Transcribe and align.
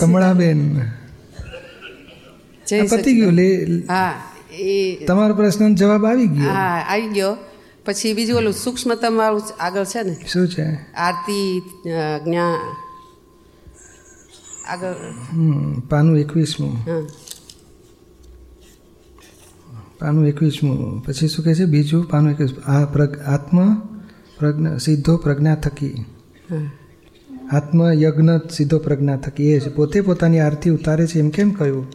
કમળાબેન. 0.00 0.58
પતી 2.90 3.14
ગયું 3.14 3.32
લે. 3.32 3.48
હા 3.88 4.22
એ 4.52 5.04
તમારો 5.06 5.34
પ્રશ્નનો 5.34 5.74
જવાબ 5.74 6.06
આવી 6.06 6.26
ગયો. 6.26 6.50
હા 6.50 6.84
આવી 6.88 7.08
ગયો. 7.08 7.36
પછી 7.84 8.12
બીજું 8.14 8.36
ઓલું 8.36 8.52
સૂક્ષ્મતમ 8.52 9.14
વાળું 9.16 9.42
આગળ 9.60 9.84
છે 9.84 10.02
ને? 10.02 10.16
શું 10.32 10.48
છે? 10.48 10.66
આરતી 10.94 11.62
જ્ઞા 12.24 12.58
આગળ. 14.68 14.94
પાનું 15.88 16.18
એકવીસમું. 16.18 16.74
પાનું 19.98 20.26
એકવીસમું. 20.26 21.04
પછી 21.06 21.28
શું 21.28 21.44
કહે 21.44 21.54
છે? 21.54 21.64
બીજું 21.64 22.04
પાનું 22.04 22.32
એકવીસ 22.32 22.52
આ 22.66 22.84
પ્રગ 22.86 23.18
આત્મ 23.18 23.74
પ્રજ્ઞા 24.38 24.76
સીધો 24.78 25.16
પ્રજ્ઞા 25.16 25.54
થકી 25.54 25.94
હા. 26.50 26.70
આત્મ 27.50 27.92
યજ્ઞ 27.92 28.30
સીધો 28.52 28.78
પ્રજ્ઞા 28.78 29.16
થકી. 29.16 29.52
એ 29.52 29.60
છે 29.60 29.68
પોતે 29.68 30.00
પોતાની 30.00 30.38
આરતી 30.38 30.70
ઉતારે 30.70 31.06
છે. 31.06 31.18
એમ 31.18 31.28
કેમ 31.28 31.50
કહ્યું? 31.50 31.86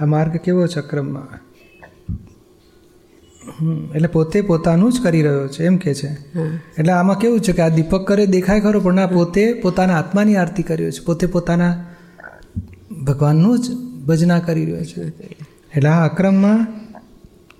આ 0.00 0.04
માર્ગ 0.04 0.36
કેવો 0.36 0.66
છે 0.66 0.80
ક્રમમાં 0.80 1.46
એટલે 3.94 4.08
પોતે 4.08 4.40
પોતાનું 4.40 4.92
જ 4.92 5.02
કરી 5.02 5.22
રહ્યો 5.22 5.48
છે. 5.48 5.64
એમ 5.64 5.76
કે 5.76 5.94
છે. 5.94 6.08
એટલે 6.78 6.92
આમાં 6.92 7.18
કેવું 7.18 7.40
છે 7.40 7.52
કે 7.52 7.62
આ 7.62 7.68
દીપક 7.68 8.08
કરે 8.08 8.26
દેખાય 8.26 8.60
ખરો 8.60 8.80
પણ 8.80 8.98
આ 8.98 9.06
પોતે 9.06 9.52
પોતાના 9.52 9.98
આત્માની 9.98 10.36
આરતી 10.36 10.62
કર્યો 10.62 10.90
છે. 10.90 11.04
પોતે 11.04 11.26
પોતાના 11.26 11.84
ભગવાનનું 13.04 13.58
જ 13.58 13.70
ભજના 14.06 14.38
કરી 14.38 14.64
રહ્યો 14.64 14.84
છે. 14.84 15.02
એટલે 15.76 15.88
આ 15.88 16.08
અક્રમમાં 16.08 16.85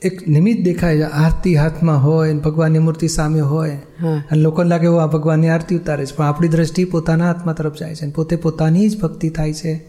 એક 0.03 0.29
નિમિત્ત 0.29 0.65
દેખાય 0.65 0.97
છે 0.97 1.03
આરતી 1.03 1.57
હાથમાં 1.57 2.05
હોય 2.05 2.35
ભગવાનની 2.35 2.79
મૂર્તિ 2.79 3.09
સામે 3.09 3.41
હોય. 3.41 3.71
અને 4.05 4.41
લોકોને 4.41 4.69
લાગે 4.69 4.85
એવું 4.85 5.03
આ 5.03 5.07
ભગવાનની 5.07 5.49
આરતી 5.49 5.77
ઉતારે 5.77 6.07
છે. 6.07 6.17
પણ 6.17 6.25
આપણી 6.25 6.49
દ્રષ્ટિ 6.49 6.85
પોતાના 6.85 7.31
આત્મા 7.31 7.53
તરફ 7.53 7.79
જાય 7.79 7.95
છે 7.95 8.11
પોતે 8.11 8.37
પોતાની 8.37 8.89
જ 8.89 9.01
ભક્તિ 9.01 9.29
થાય 9.29 9.53
છે 9.53 9.85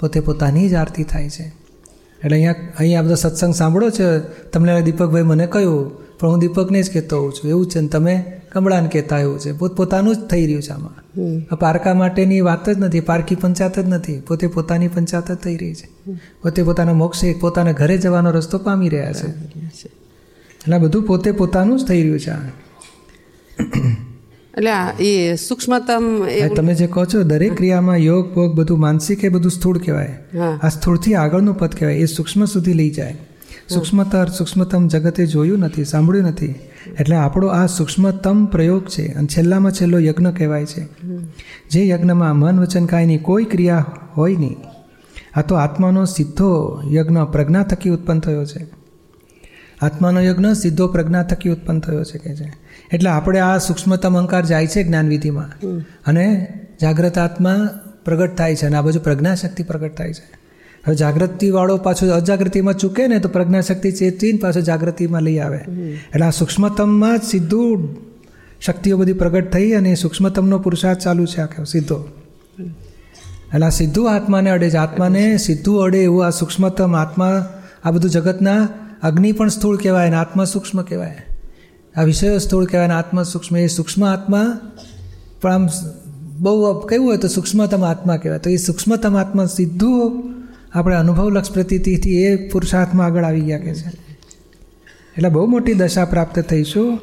પોતે 0.00 0.20
પોતાની 0.20 0.68
જ 0.68 0.74
આરતી 0.74 1.04
થાય 1.04 1.30
છે. 1.30 1.42
એટલે 1.42 2.36
અહીંયા 2.36 2.54
અહીંયા 2.78 3.02
બધો 3.02 3.14
સત્સંગ 3.14 3.54
સાંભળો 3.54 3.90
છે. 3.90 4.18
તમને 4.52 4.82
દીપકભાઈ 4.82 5.22
મને 5.22 5.46
કહ્યું 5.46 6.05
પણ 6.20 6.28
હું 6.28 6.38
દીપકને 6.38 6.82
જ 6.82 6.92
કહેતો 6.92 7.20
હોઉં 7.20 7.32
છું 7.32 7.50
એવું 7.50 7.66
છે 7.66 7.80
ને 7.80 7.88
તમે 7.88 8.14
કમળાને 8.52 8.88
કહેતા 8.88 9.18
એવું 9.18 9.38
છે. 9.38 9.52
પોત 9.52 9.76
પોતાનું 9.76 10.16
જ 10.16 10.18
થઈ 10.18 10.44
રહ્યું 10.46 10.62
છે 10.62 10.70
આમાં. 10.70 11.56
પારકા 11.56 11.94
માટેની 11.94 12.40
વાત 12.40 12.70
જ 12.70 12.78
નથી 12.78 13.00
પારકી 13.00 13.34
પંચાયત 13.34 13.78
જ 13.78 13.88
નથી 13.88 14.20
પોતે 14.20 14.46
પોતાની 14.46 14.88
પંચાયત 14.88 15.32
જ 15.32 15.34
થઈ 15.34 15.56
રહી 15.56 15.74
છે. 15.74 15.88
પોતે 16.42 16.62
પોતાના 16.62 16.92
મોક્ષે 16.92 17.34
પોતાના 17.40 17.72
ઘરે 17.72 17.98
જવાનો 17.98 18.30
રસ્તો 18.30 18.58
પામી 18.58 18.88
રહ્યા 18.88 19.12
છે. 19.12 19.28
એટલે 19.28 20.78
બધું 20.78 21.02
પોતે 21.02 21.32
પોતાનું 21.32 21.78
જ 21.78 21.84
થઈ 21.84 22.02
રહ્યું 22.02 22.20
છે 22.20 22.30
આ. 22.30 22.40
એટલે 24.58 25.04
એ 25.04 25.36
સૂક્ષ્મતમ 25.36 26.04
તમે 26.56 26.74
જે 26.74 26.86
કહો 26.86 27.04
છો 27.04 27.22
દરેક 27.22 27.56
ક્રિયામાં 27.56 27.96
યોગ 27.96 28.34
ભોગ 28.34 28.54
બધું 28.54 28.78
માનસિક 28.78 29.24
એ 29.24 29.28
બધું 29.28 29.50
સ્થૂળ 29.50 29.78
કહેવાય. 29.78 30.18
આ 30.62 30.68
સ્થૂળથી 30.68 31.14
આગળનું 31.14 31.58
પદ 31.58 31.74
કહેવાય 31.74 31.94
એ 31.94 32.04
સૂક્ષ્મ 32.06 32.44
સુધી 32.44 32.72
લઈ 32.72 32.90
જાય. 32.90 33.16
સૂક્ષ્મતર 33.68 34.28
સૂક્ષ્મતમ 34.28 34.88
જગતે 34.88 35.26
જોયું 35.26 35.58
નથી 35.58 35.84
સાંભળ્યું 35.84 36.26
નથી. 36.26 36.54
એટલે 37.00 37.16
આપણો 37.16 37.46
આ 37.46 37.66
સૂક્ષ્મતમ 37.66 38.46
પ્રયોગ 38.46 38.86
છે 38.86 39.12
અને 39.12 39.26
છેલ્લામાં 39.26 39.72
છેલ્લો 39.72 39.98
યજ્ઞ 39.98 40.26
કહેવાય 40.26 40.66
છે. 40.66 40.88
જે 41.70 41.88
યજ્ઞમાં 41.88 42.36
મન 42.36 42.60
વચન 42.60 42.86
કાયની 42.86 43.18
કોઈ 43.18 43.44
ક્રિયા 43.44 43.86
હોય 44.16 44.36
નહીં. 44.36 44.56
આ 45.34 45.42
તો 45.42 45.54
આત્માનો 45.54 46.04
સીધો 46.04 46.82
યજ્ઞ 46.92 47.18
પ્રજ્ઞા 47.32 47.62
થકી 47.62 47.90
ઉત્પન્ન 47.90 48.20
થયો 48.20 48.44
છે. 48.44 48.66
આત્માનો 49.82 50.20
યજ્ઞ 50.20 50.52
સીધો 50.52 50.88
પ્રજ્ઞા 50.88 51.22
થકી 51.22 51.48
ઉત્પન્ન 51.48 51.80
થયો 51.80 52.04
છે 52.04 52.18
કે 52.18 52.36
છે. 52.36 52.52
એટલે 52.92 53.10
આપણે 53.10 53.40
આ 53.40 53.58
સૂક્ષ્મતમ 53.58 54.18
અંકાર 54.18 54.46
જાય 54.46 54.66
છે 54.66 54.84
જ્ઞાનવિધિમાં. 54.84 55.66
અને 56.06 56.52
જાગ્રત 56.80 57.18
આત્મા 57.18 57.68
પ્રગટ 58.04 58.36
થાય 58.36 58.56
છે 58.56 58.66
અને 58.66 58.76
આ 58.76 58.82
બાજુ 58.82 59.00
પ્રજ્ઞાશક્તિ 59.00 59.62
પ્રગટ 59.62 59.96
થાય 59.96 60.12
છે. 60.12 60.45
હવે 60.86 60.96
જાગૃતિવાળો 60.96 61.76
પાછો 61.76 62.14
અજાગૃતિમાં 62.14 62.74
ચૂકે 62.74 63.06
ને 63.06 63.18
તો 63.18 63.28
પ્રજ્ઞાશક્તિ 63.28 63.92
ચેતવીને 63.92 64.38
પાછો 64.38 64.60
જાગૃતિમાં 64.60 65.22
લઈ 65.22 65.38
આવે. 65.38 65.56
એટલે 65.56 66.26
આ 66.26 66.30
સૂક્ષ્મતમમાં 66.30 67.18
સીધું 67.18 67.96
શક્તિઓ 68.60 68.96
બધી 68.96 69.12
પ્રગટ 69.12 69.52
થઈ 69.52 69.72
અને 69.72 69.94
સૂક્ષ્મતમનો 69.94 70.58
પુરુષાર્થ 70.58 70.98
ચાલુ 70.98 71.26
છે 71.26 71.40
આખો, 71.40 71.64
સીધો. 71.64 72.08
એટલે 73.54 73.66
આ 73.66 73.68
સીધું 73.68 74.14
આત્માને 74.14 74.50
અડે 74.50 74.70
છે. 74.70 74.76
આત્માને 74.76 75.36
સીધું 75.36 75.82
અડે 75.82 76.02
એવું 76.02 76.26
આ 76.26 76.30
સૂક્ષ્મતમ 76.30 76.96
આત્મા, 76.96 77.46
આ 77.84 77.90
બધું 77.90 78.10
જગતના 78.10 78.68
અગ્નિ 79.02 79.32
પણ 79.32 79.48
સ્થૂળ 79.48 79.76
કહેવાય 79.76 80.06
અને 80.06 80.16
આત્મા 80.16 80.44
સૂક્ષ્મ 80.44 80.82
કહેવાય. 80.82 81.16
આ 81.96 82.02
વિષયો 82.02 82.38
સ્થૂળ 82.38 82.64
કહેવાય 82.64 82.84
અને 82.84 82.94
આત્મા 82.94 83.22
સૂક્ષ્મ. 83.22 83.56
એ 83.56 83.66
સૂક્ષ્મ 83.66 84.04
આત્મા, 84.04 84.60
પણ 85.40 85.52
આમ 85.52 85.68
બહુ 86.38 86.80
કેવું 86.80 87.08
હોય 87.08 87.16
તો 87.16 87.28
સૂક્ષ્મતમ 87.28 87.84
આત્મા 87.84 88.16
કહેવાય. 88.16 88.38
તો 88.38 88.50
એ 88.50 88.56
સૂક્ષ્મતમ 88.56 89.16
આત્મા 89.16 89.44
સીધું 89.44 90.35
આપણે 90.74 90.96
અનુભવલક્ષ 90.96 91.50
પ્રતીતિથી 91.50 92.22
એ 92.22 92.48
પુરુષાર્થમાં 92.48 93.06
આગળ 93.06 93.24
આવી 93.24 93.40
ગયા 93.40 93.58
કે 93.58 93.74
છે. 93.74 93.88
એટલે 95.16 95.28
બહુ 95.28 95.46
મોટી 95.46 95.74
દશા 95.74 96.04
પ્રાપ્ત 96.04 96.38
થઈશું. 96.38 97.00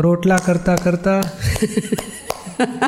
રોટલા 0.00 0.36
કરતા 0.36 0.76
કરતા 0.76 1.22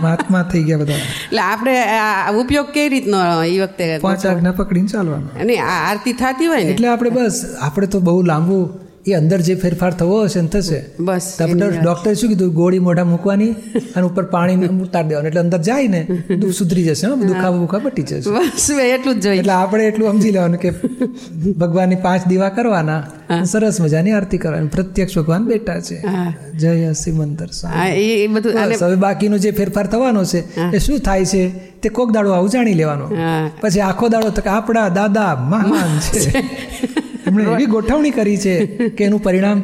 મહાત્મા 0.02 0.42
થઈ 0.52 0.62
ગયા 0.62 0.78
બધા. 0.78 0.92
એટલે 0.92 1.40
આપણે 1.40 1.80
આ 1.80 2.32
ઉપયોગ 2.32 2.66
કઈ 2.66 2.88
રીતનો 2.88 3.42
એ 3.42 3.60
વખતે 3.60 3.98
પાંચ 3.98 4.26
આજ્ઞા 4.26 4.52
પકડીને 4.52 4.86
ચાલવાનું. 4.86 5.32
અને 5.40 5.56
આરતી 5.58 6.12
થતી 6.12 6.46
હોય 6.46 6.62
એટલે 6.62 6.88
આપણે 6.88 7.10
બસ 7.10 7.44
આપણે 7.60 7.86
તો 7.86 8.00
બહુ 8.00 8.22
લાંબુ 8.22 8.70
એ 9.06 9.12
અંદર 9.12 9.40
જે 9.40 9.54
ફેરફાર 9.54 9.90
થવો 9.90 10.24
હશે 10.24 10.40
ને 10.40 10.48
થશે. 10.48 10.84
બસ 11.00 11.36
ડોક્ટર 11.40 11.70
ડોક્ટરે 11.82 12.14
શું 12.14 12.28
કીધું? 12.28 12.52
ગોળી 12.54 12.78
મોઢા 12.78 13.04
મૂકવાની 13.04 13.50
અને 13.96 14.06
ઉપર 14.06 14.24
પાણી 14.24 14.66
ઉતાર 14.66 15.02
દેવાનું. 15.06 15.28
એટલે 15.28 15.40
અંદર 15.40 15.58
જાય 15.58 15.88
ને 15.88 16.02
બધું 16.30 16.52
સુધરી 16.52 16.84
જશે 16.84 17.06
હા 17.06 17.14
દુખાવો 17.14 17.58
બુખા 17.58 17.78
પટી 17.78 18.02
જશે. 18.02 18.30
બસ 18.30 18.70
એટલું 18.70 19.14
જ 19.14 19.22
જોઈએ 19.22 19.38
એટલે 19.38 19.52
આપણે 19.52 19.84
એટલું 19.84 20.12
સમજી 20.12 20.30
લેવાનું 20.30 20.56
કે 20.56 20.70
ભગવાનની 21.58 21.96
પાંચ 21.96 22.28
દીવા 22.28 22.48
કરવાના 22.48 23.44
સરસ 23.44 23.80
મજાની 23.80 24.10
આરતી 24.10 24.38
કરવાની. 24.38 24.68
પ્રત્યક્ષ 24.68 25.18
ભગવાન 25.18 25.44
બેઠા 25.44 25.80
છે. 25.80 25.98
જય 26.58 26.92
હા 27.64 27.88
એ 27.88 28.26
બધું 28.26 28.52
હવે 28.86 28.96
બાકીનો 28.96 29.38
જે 29.38 29.50
ફેરફાર 29.50 29.86
થવાનો 29.86 30.24
છે 30.24 30.40
એ 30.76 30.78
શું 30.78 30.98
થાય 30.98 31.24
છે 31.24 31.48
તે 31.82 31.88
કોક 31.88 32.12
દાડો 32.12 32.30
આવું 32.30 32.50
જાણી 32.50 32.74
લેવાનો. 32.74 33.06
પછી 33.60 33.80
આખો 33.80 34.08
દાડો 34.08 34.30
તો 34.30 34.50
આપણા 34.50 34.88
દાદા 34.88 35.34
મહાન 35.34 35.98
છે. 35.98 36.44
એમણે 37.26 37.44
એવી 37.44 37.66
ગોઠવણી 37.66 38.10
કરી 38.10 38.36
છે 38.36 38.66
કે 38.88 39.04
એનું 39.04 39.22
પરિણામ 39.22 39.62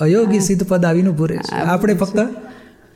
અયોગી 0.00 0.40
સિદ્ધ 0.40 0.66
પદ 0.68 0.84
આવીને 0.84 1.10
ભૂરે 1.10 1.36
છે. 1.36 1.54
આપણે 1.54 1.94
ફક્ત 1.94 2.18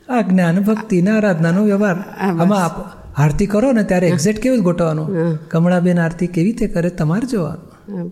આ 0.09 0.21
જ્ઞાન 0.21 0.59
ભક્તિ 0.59 1.01
ને 1.01 1.11
આરાધનાનો 1.11 1.63
વ્યવહાર. 1.63 1.95
આમાં 2.19 2.65
આપ 2.65 2.75
આરતી 3.17 3.45
કરો 3.45 3.71
ને 3.71 3.83
ત્યારે 3.83 4.07
એક્ઝેક્ટ 4.07 4.39
કેવું 4.39 4.59
જ 4.59 4.61
ગોઠવવાનું? 4.61 5.39
કમળાબેન 5.47 5.99
આરતી 5.99 6.27
કેવી 6.27 6.47
રીતે 6.47 6.67
કરે 6.67 6.89
તમારે 6.89 7.27
જોવાનું. 7.27 8.11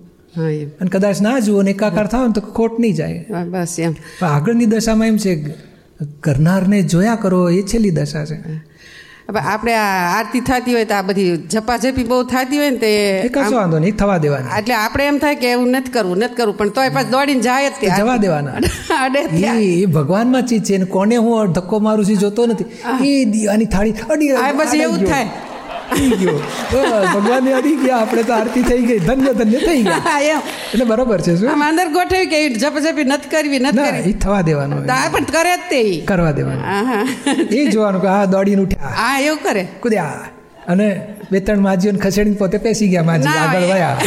અને 0.81 0.89
કદાચ 0.89 1.21
ના 1.21 1.39
જુઓ 1.39 1.61
ને 1.61 1.71
એકાકાર 1.71 2.07
થાવ 2.07 2.27
ને 2.27 2.33
તો 2.33 2.41
ખોટ 2.41 2.79
નહીં 2.79 2.93
જાય. 2.93 3.25
બસ 3.49 3.75
એમ. 3.79 3.93
આગળની 4.21 4.65
દશામાં 4.65 5.07
એમ 5.07 5.17
છે 5.17 5.55
કરનારને 6.19 6.81
જોયા 6.81 7.15
કરો 7.15 7.49
એ 7.49 7.61
છેલ્લી 7.61 7.91
દશા 7.91 8.25
છે. 8.25 8.37
હવે 9.31 9.39
આપણે 9.39 9.73
આ 9.73 10.13
આરતી 10.17 10.39
થતી 10.39 10.73
હોય 10.73 10.85
તો 10.85 10.95
આ 10.95 11.01
બધી 11.01 11.35
ઝપાઝપી 11.47 12.03
બહુ 12.03 12.23
થતી 12.23 12.57
હોય 12.57 12.69
ને 12.69 12.77
તે 12.77 12.91
કશો 13.33 13.55
વાંધો 13.55 13.79
નહીં 13.79 13.95
થવા 13.95 14.17
દેવાના. 14.17 14.57
એટલે 14.57 14.73
આપણે 14.73 15.05
એમ 15.05 15.17
થાય 15.17 15.35
કે 15.35 15.51
એવું 15.51 15.69
નથી 15.69 15.91
કરવું 15.91 16.17
નથી 16.17 16.35
કરવું 16.35 16.57
પણ 16.57 16.69
તોય 16.69 16.89
પાછ 16.89 17.03
દોડીને 17.03 17.41
જાય 17.41 17.69
જ 17.69 17.93
જવા 17.97 18.17
દેવાના. 18.17 18.53
અડે. 19.05 19.19
એ 19.19 19.85
ભગવાનમાં 19.85 20.45
ચીજ 20.45 20.63
છે 20.63 20.79
કોને 20.85 21.15
હું 21.17 21.53
ધક્કો 21.53 21.79
મારું 21.79 22.05
છું 22.05 22.17
જોતો 22.17 22.45
નથી. 22.45 22.65
એ 23.11 23.25
દીવાની 23.25 23.65
થાળી 23.65 23.91
અડી 24.09 24.31
આ 24.31 24.51
બસ 24.51 24.75
એવું 24.75 25.05
થાય. 25.05 25.27
અડી 25.91 26.09
ગયો. 26.21 26.39
ભગવાનની 27.15 27.53
અડી 27.59 27.75
ગયા 27.75 28.01
આપણે 28.01 28.23
તો 28.23 28.33
આરતી 28.33 28.63
થઈ 28.63 28.81
ગઈ 28.81 28.99
ધન્ય 28.99 29.33
ધન્ય 29.33 29.59
થઈ 29.59 29.83
ગયા. 29.83 30.41
એટલે 30.73 30.85
બરોબર 30.85 31.21
છે 31.21 31.35
શું? 31.35 31.63
અંદર 31.69 31.87
ગોઠવી 31.89 32.25
કે 32.25 32.41
ઝપઝપી 32.55 33.03
નત 33.03 33.31
કરવી 33.31 33.59
નત 33.59 33.75
કરવી. 33.75 34.13
થવા 34.13 34.41
દેવાનું 34.41 34.85
પણ 35.11 35.31
કરે 35.37 35.55
જ 35.57 35.69
તે 35.69 35.81
કરવા 36.05 36.31
દેવાનું. 36.31 36.65
એ 37.51 37.65
જોવાનું 37.67 38.01
કે 38.01 38.07
આ 38.07 38.25
દોડીને 38.25 38.61
ઉઠ્યા. 38.61 38.93
હા 39.01 39.19
એવું 39.19 39.43
કરે. 39.43 39.63
કુદ્યા 39.79 40.27
અને 40.67 40.87
બે 41.31 41.39
ત્રણ 41.39 41.59
માજીઓને 41.61 41.99
ખસેડીને 41.99 42.37
પોતે 42.37 42.57
પેસી 42.57 42.87
ગયા 42.87 43.03
માજી 43.03 43.37
આગળ 43.39 43.67
વયા. 43.73 43.97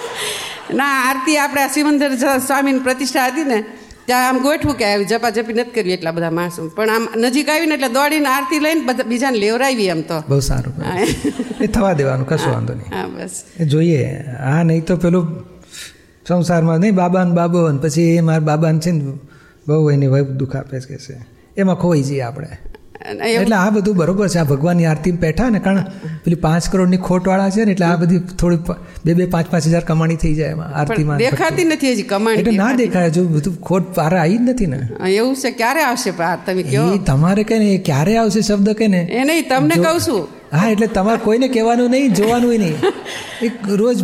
ના 0.78 0.92
આરતી 1.08 1.36
આપણે 1.38 1.68
સિમંદર 1.68 2.16
સ્વામીની 2.46 2.78
પ્રતિષ્ઠા 2.78 3.26
હતી 3.26 3.44
ને 3.44 3.64
ત્યાં 4.06 4.28
આમ 4.28 4.38
ગોઠવું 4.38 4.74
કે 4.74 4.84
આવી 4.84 5.04
ઝપાઝપી 5.04 5.52
નથી 5.52 5.70
કરવી 5.70 5.92
એટલા 5.92 6.10
બધા 6.10 6.30
માણસો. 6.30 6.68
પણ 6.68 6.90
આમ 6.90 7.08
નજીક 7.16 7.48
આવીને 7.48 7.74
એટલે 7.74 7.88
દોડીને 7.88 8.28
આરતી 8.28 8.58
લઈને 8.58 8.80
બધા 8.80 9.04
બીજાને 9.04 9.38
લેવરાવી 9.38 9.86
એમ 9.86 10.02
તો. 10.02 10.22
બહુ 10.28 10.40
સારું. 10.40 10.74
એ 11.60 11.66
થવા 11.66 11.92
દેવાનું 11.92 12.26
કશું 12.26 12.52
વાંધો 12.52 12.74
નહીં. 12.74 12.94
હા, 12.94 13.06
બસ. 13.06 13.44
એ 13.60 13.64
જોઈએ. 13.64 14.24
હા 14.38 14.62
નહીં 14.62 14.84
તો 14.84 14.96
પેલું 14.96 15.44
સંસારમાં 16.28 16.78
નહીં 16.78 16.94
બાબા 16.94 17.24
ને 17.24 17.30
બાબો 17.30 17.78
પછી 17.78 18.02
એ 18.02 18.20
મારા 18.20 18.38
બાબાને 18.38 18.78
છે 18.78 18.90
ને 18.90 19.12
બહુ 19.68 19.90
એની 19.90 20.06
વય 20.06 20.22
દુઃખ 20.22 20.56
આપે 20.56 20.80
છે 20.80 20.98
એમાં 21.56 21.76
ખોઈ 21.76 22.02
જઈએ 22.02 22.20
આપણે. 22.20 22.48
એટલે 23.00 23.56
આ 23.56 23.70
બધું 23.70 23.96
બરોબર 23.96 24.28
છે. 24.28 24.38
આ 24.38 24.44
ભગવાનની 24.44 24.86
આરતી 24.86 25.12
બેઠા 25.12 25.48
ને 25.48 25.58
કારણ 25.58 25.82
પેલી 26.24 26.34
પાંચ 26.36 26.68
કરોડની 26.72 26.96
ખોટવાળા 26.96 27.50
છે 27.50 27.64
ને 27.64 27.72
એટલે 27.72 27.86
આ 27.86 27.96
બધી 27.96 28.18
થોડી 28.18 28.76
બે 29.04 29.14
બે 29.14 29.26
પાંચ 29.26 29.50
પાંચ 29.50 29.66
હજાર 29.66 29.82
કમાણી 29.84 30.16
થઈ 30.16 30.34
જાય 30.34 30.50
એમાં 30.50 30.74
આરતીમાં. 30.74 31.18
દેખાતી 31.18 31.64
નથી 31.64 31.92
હજી 31.92 32.02
કમાણી 32.02 32.40
એટલે 32.40 32.56
ના 32.56 32.72
દેખાય. 32.72 33.10
જો 33.10 33.24
બધું 33.24 33.60
ખોટ 33.60 33.94
પારા 33.94 34.20
આવી 34.20 34.38
જ 34.38 34.40
નથી 34.40 34.66
ને. 34.66 34.80
એવું 35.10 35.36
છે. 35.36 35.50
ક્યારે 35.50 35.82
આવશે 35.82 36.10
તમે 36.46 36.62
કહો 36.62 36.86
તમારે 37.06 37.42
કે 37.42 37.58
ને 37.58 37.76
ક્યારે 37.78 38.16
આવશે 38.16 38.40
શબ્દ 38.40 38.68
કે 38.72 38.88
ને? 38.88 39.02
એ 39.10 39.24
નહીં 39.24 39.48
તમને 39.48 39.74
કહું 39.74 40.00
છું. 40.00 40.28
હા 40.52 40.70
એટલે 40.70 40.86
તમારે 40.86 41.20
કોઈને 41.24 41.48
કહેવાનું 41.48 41.90
નહીં 41.90 42.14
જોવાનું 42.14 42.50
નહીં. 42.50 42.76
એક 43.48 43.68
રોજ 43.68 43.98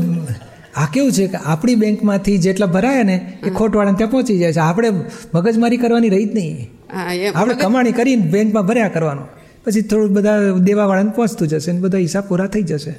આ 0.77 0.87
કેવું 0.93 1.13
છે 1.13 1.27
કે 1.27 1.39
આપણી 1.45 1.75
બેંકમાંથી 1.75 2.39
જેટલા 2.39 2.67
ભરાયા 2.67 3.03
ને 3.03 3.17
એ 3.47 3.51
ખોટવાળાને 3.51 3.97
ત્યાં 3.97 4.11
પહોંચી 4.11 4.39
જાય 4.39 4.53
છે. 4.53 4.59
આપણે 4.59 4.91
મગજમારી 5.35 5.77
કરવાની 5.77 6.09
રહી 6.09 6.25
જ 6.25 6.35
નહીં. 6.35 6.80
આપણે 7.35 7.55
કમાણી 7.55 7.93
કરીને 7.93 8.23
બેંકમાં 8.23 8.67
ભર્યા 8.67 8.89
કરવાનું. 8.89 9.29
પછી 9.65 9.83
થોડું 9.83 10.15
બધા 10.15 10.37
દેવાવાળાને 10.59 11.11
પહોંચતું 11.11 11.49
જશે 11.49 11.73
ને 11.73 11.81
બધા 11.81 11.99
હિસાબ 11.99 12.29
પૂરા 12.29 12.47
થઈ 12.47 12.63
જશે. 12.63 12.95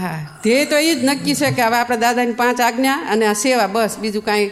હા 0.00 0.16
તે 0.44 0.64
તો 0.64 0.76
એ 0.78 0.94
જ 0.94 1.04
નક્કી 1.04 1.34
છે 1.34 1.50
કે 1.50 1.62
હવે 1.62 1.76
આપણા 1.76 2.00
દાદાની 2.00 2.32
પાંચ 2.32 2.60
આજ્ઞા 2.60 2.98
અને 3.12 3.26
આ 3.26 3.34
સેવા 3.34 3.68
બસ 3.68 3.98
બીજું 4.00 4.24
કાંઈ 4.24 4.50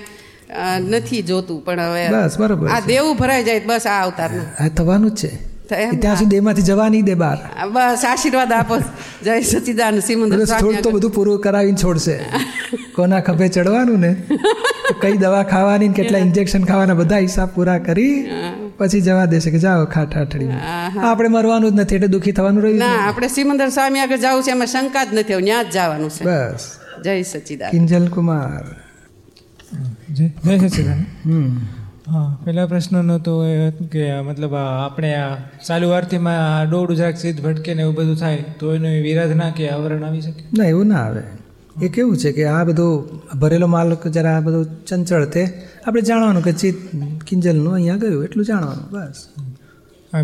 નથી 0.81 1.23
જોતું. 1.23 1.65
પણ 1.65 1.81
હવે 1.81 2.09
બસ 2.09 2.39
બરોબર 2.39 2.69
આ 2.69 2.81
દેવું 2.87 3.17
ભરાઈ 3.17 3.45
જાય 3.45 3.61
બસ 3.67 3.87
આ 3.87 3.99
અવતારનું. 4.05 4.47
આ 4.61 4.69
થવાનું 4.69 5.11
જ 5.11 5.15
છે. 5.15 5.31
ત્યાં 5.69 6.17
સુધી 6.17 6.37
એમાંથી 6.37 6.63
જવા 6.63 6.89
નહીં 6.89 7.05
દે 7.05 7.15
બહાર. 7.15 7.39
બસ 7.73 8.05
આશીર્વાદ 8.05 8.53
આપો. 8.53 8.79
જય 9.25 9.41
સચિદાન 9.43 10.01
સિમંદર 10.01 10.45
થોડું 10.47 10.83
તો 10.83 10.91
બધું 10.91 11.11
પૂરું 11.11 11.41
કરાવીને 11.41 11.77
છોડશે. 11.77 12.17
કોના 12.97 13.21
ખભે 13.21 13.49
ચડવાનું 13.49 13.99
ને? 13.99 14.17
કઈ 15.03 15.17
દવા 15.17 15.43
ખાવાની 15.43 15.89
કેટલા 15.89 16.19
ઇન્જેક્શન 16.19 16.65
ખાવાના 16.65 16.95
બધા 16.95 17.19
હિસાબ 17.19 17.49
પૂરા 17.55 17.79
કરી. 17.79 18.15
પછી 18.79 19.01
જવા 19.01 19.27
દેશે 19.27 19.51
કે 19.51 19.59
જાઓ 19.59 19.85
ખાટ 19.87 20.11
ઠાઠડી 20.11 20.51
આપણે 21.03 21.29
મરવાનું 21.29 21.71
જ 21.71 21.81
નથી 21.81 21.97
એટલે 21.97 22.09
દુઃખી 22.09 22.33
થવાનું 22.33 22.63
રહ્યું 22.63 22.79
ના 22.79 22.97
આપણે 23.07 23.29
સિમંદર 23.29 23.69
સ્વામી 23.69 24.01
આગળ 24.01 24.17
જવું 24.17 24.43
છે 24.43 24.51
એમાં 24.51 24.67
શંકા 24.67 25.05
જ 25.05 25.15
નથી 25.15 25.35
હવે 25.35 25.43
ત્યાં 25.43 25.65
જ 25.65 25.73
જવાનું 25.73 26.11
છે. 26.11 26.25
બસ. 26.25 26.65
જય 27.05 27.23
સચિદાન 27.23 27.71
કિંજલ 27.71 28.09
કુમાર. 28.09 28.65
જય 30.11 30.29
જય 30.45 30.69
સચિદાન 30.69 31.01
હમ. 31.25 31.57
હા 32.07 32.37
પહેલા 32.45 32.67
પ્રશ્નનો 32.67 33.19
તો 33.19 33.35
એ 33.47 33.55
કે 33.93 34.21
મતલબ 34.21 34.55
આ 34.55 34.67
આપણે 34.85 35.15
આ 35.15 35.31
ચાલુ 35.67 35.89
આરતીમાં 35.91 36.41
આ 36.49 36.65
દોડ 36.65 36.93
જરાક 36.93 37.17
સીધ 37.17 37.41
ભટકે 37.41 37.75
ને 37.75 37.83
એવું 37.83 37.95
બધું 37.95 38.17
થાય 38.17 38.45
તો 38.61 38.75
એનું 38.75 38.91
વિરાધના 39.03 39.51
કે 39.51 39.71
આવરણ 39.71 40.05
આવી 40.05 40.21
શકે? 40.21 40.45
ના 40.59 40.65
એવું 40.65 40.87
ના 40.87 41.05
આવે. 41.07 41.23
એ 41.83 41.89
કેવું 41.89 42.17
છે 42.17 42.33
કે 42.33 42.45
આ 42.45 42.65
બધું 42.65 43.21
ભરેલો 43.39 43.67
માલ 43.67 43.95
જરા 44.11 44.37
આ 44.37 44.41
બધું 44.41 44.67
ચંચળ 44.87 45.25
તે 45.25 45.63
આપણે 45.87 46.01
જાણવાનું 46.01 46.43
કે 46.43 46.53
ચિત્ત 46.53 46.79
કિંજલનું 47.27 47.75
અહીંયા 47.75 47.97
ગયું 47.97 48.25
એટલું 48.25 48.45
જાણવાનું 48.45 48.91
બસ. 48.91 49.29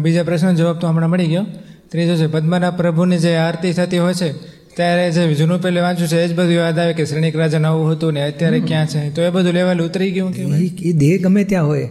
બીજા 0.02 0.22
પ્રશ્નનો 0.22 0.54
જવાબ 0.54 0.78
તો 0.78 0.88
હમણાં 0.88 1.10
મળી 1.10 1.26
ગયો. 1.26 1.46
ત્રીજો 1.88 2.16
છે 2.16 2.26
પદ્માના 2.26 2.70
પ્રભુની 2.70 3.18
જે 3.18 3.36
આરતી 3.36 3.72
થતી 3.72 3.98
હોય 3.98 4.14
છે 4.14 4.32
ત્યારે 4.76 5.10
જે 5.10 5.34
જૂનું 5.34 5.62
પહેલે 5.62 5.80
વાંચ્યું 5.80 6.08
છે 6.08 6.24
એ 6.24 6.28
જ 6.28 6.34
બધું 6.34 6.52
યાદ 6.52 6.78
આવે 6.78 6.92
કે 6.92 7.04
શ્રેણિક 7.04 7.36
રાજા 7.36 7.68
આવું 7.68 7.92
હતું 7.92 8.12
ને 8.12 8.22
અત્યારે 8.22 8.60
ક્યાં 8.60 8.86
છે? 8.86 9.10
તો 9.14 9.22
એ 9.22 9.30
બધું 9.30 9.52
લેવલ 9.52 9.82
ઉતરી 9.82 10.10
ગયું 10.10 10.32
કે 10.32 10.42
એ 10.82 10.92
દેહ 10.92 11.22
ગમે 11.22 11.44
ત્યાં 11.44 11.66
હોય. 11.66 11.88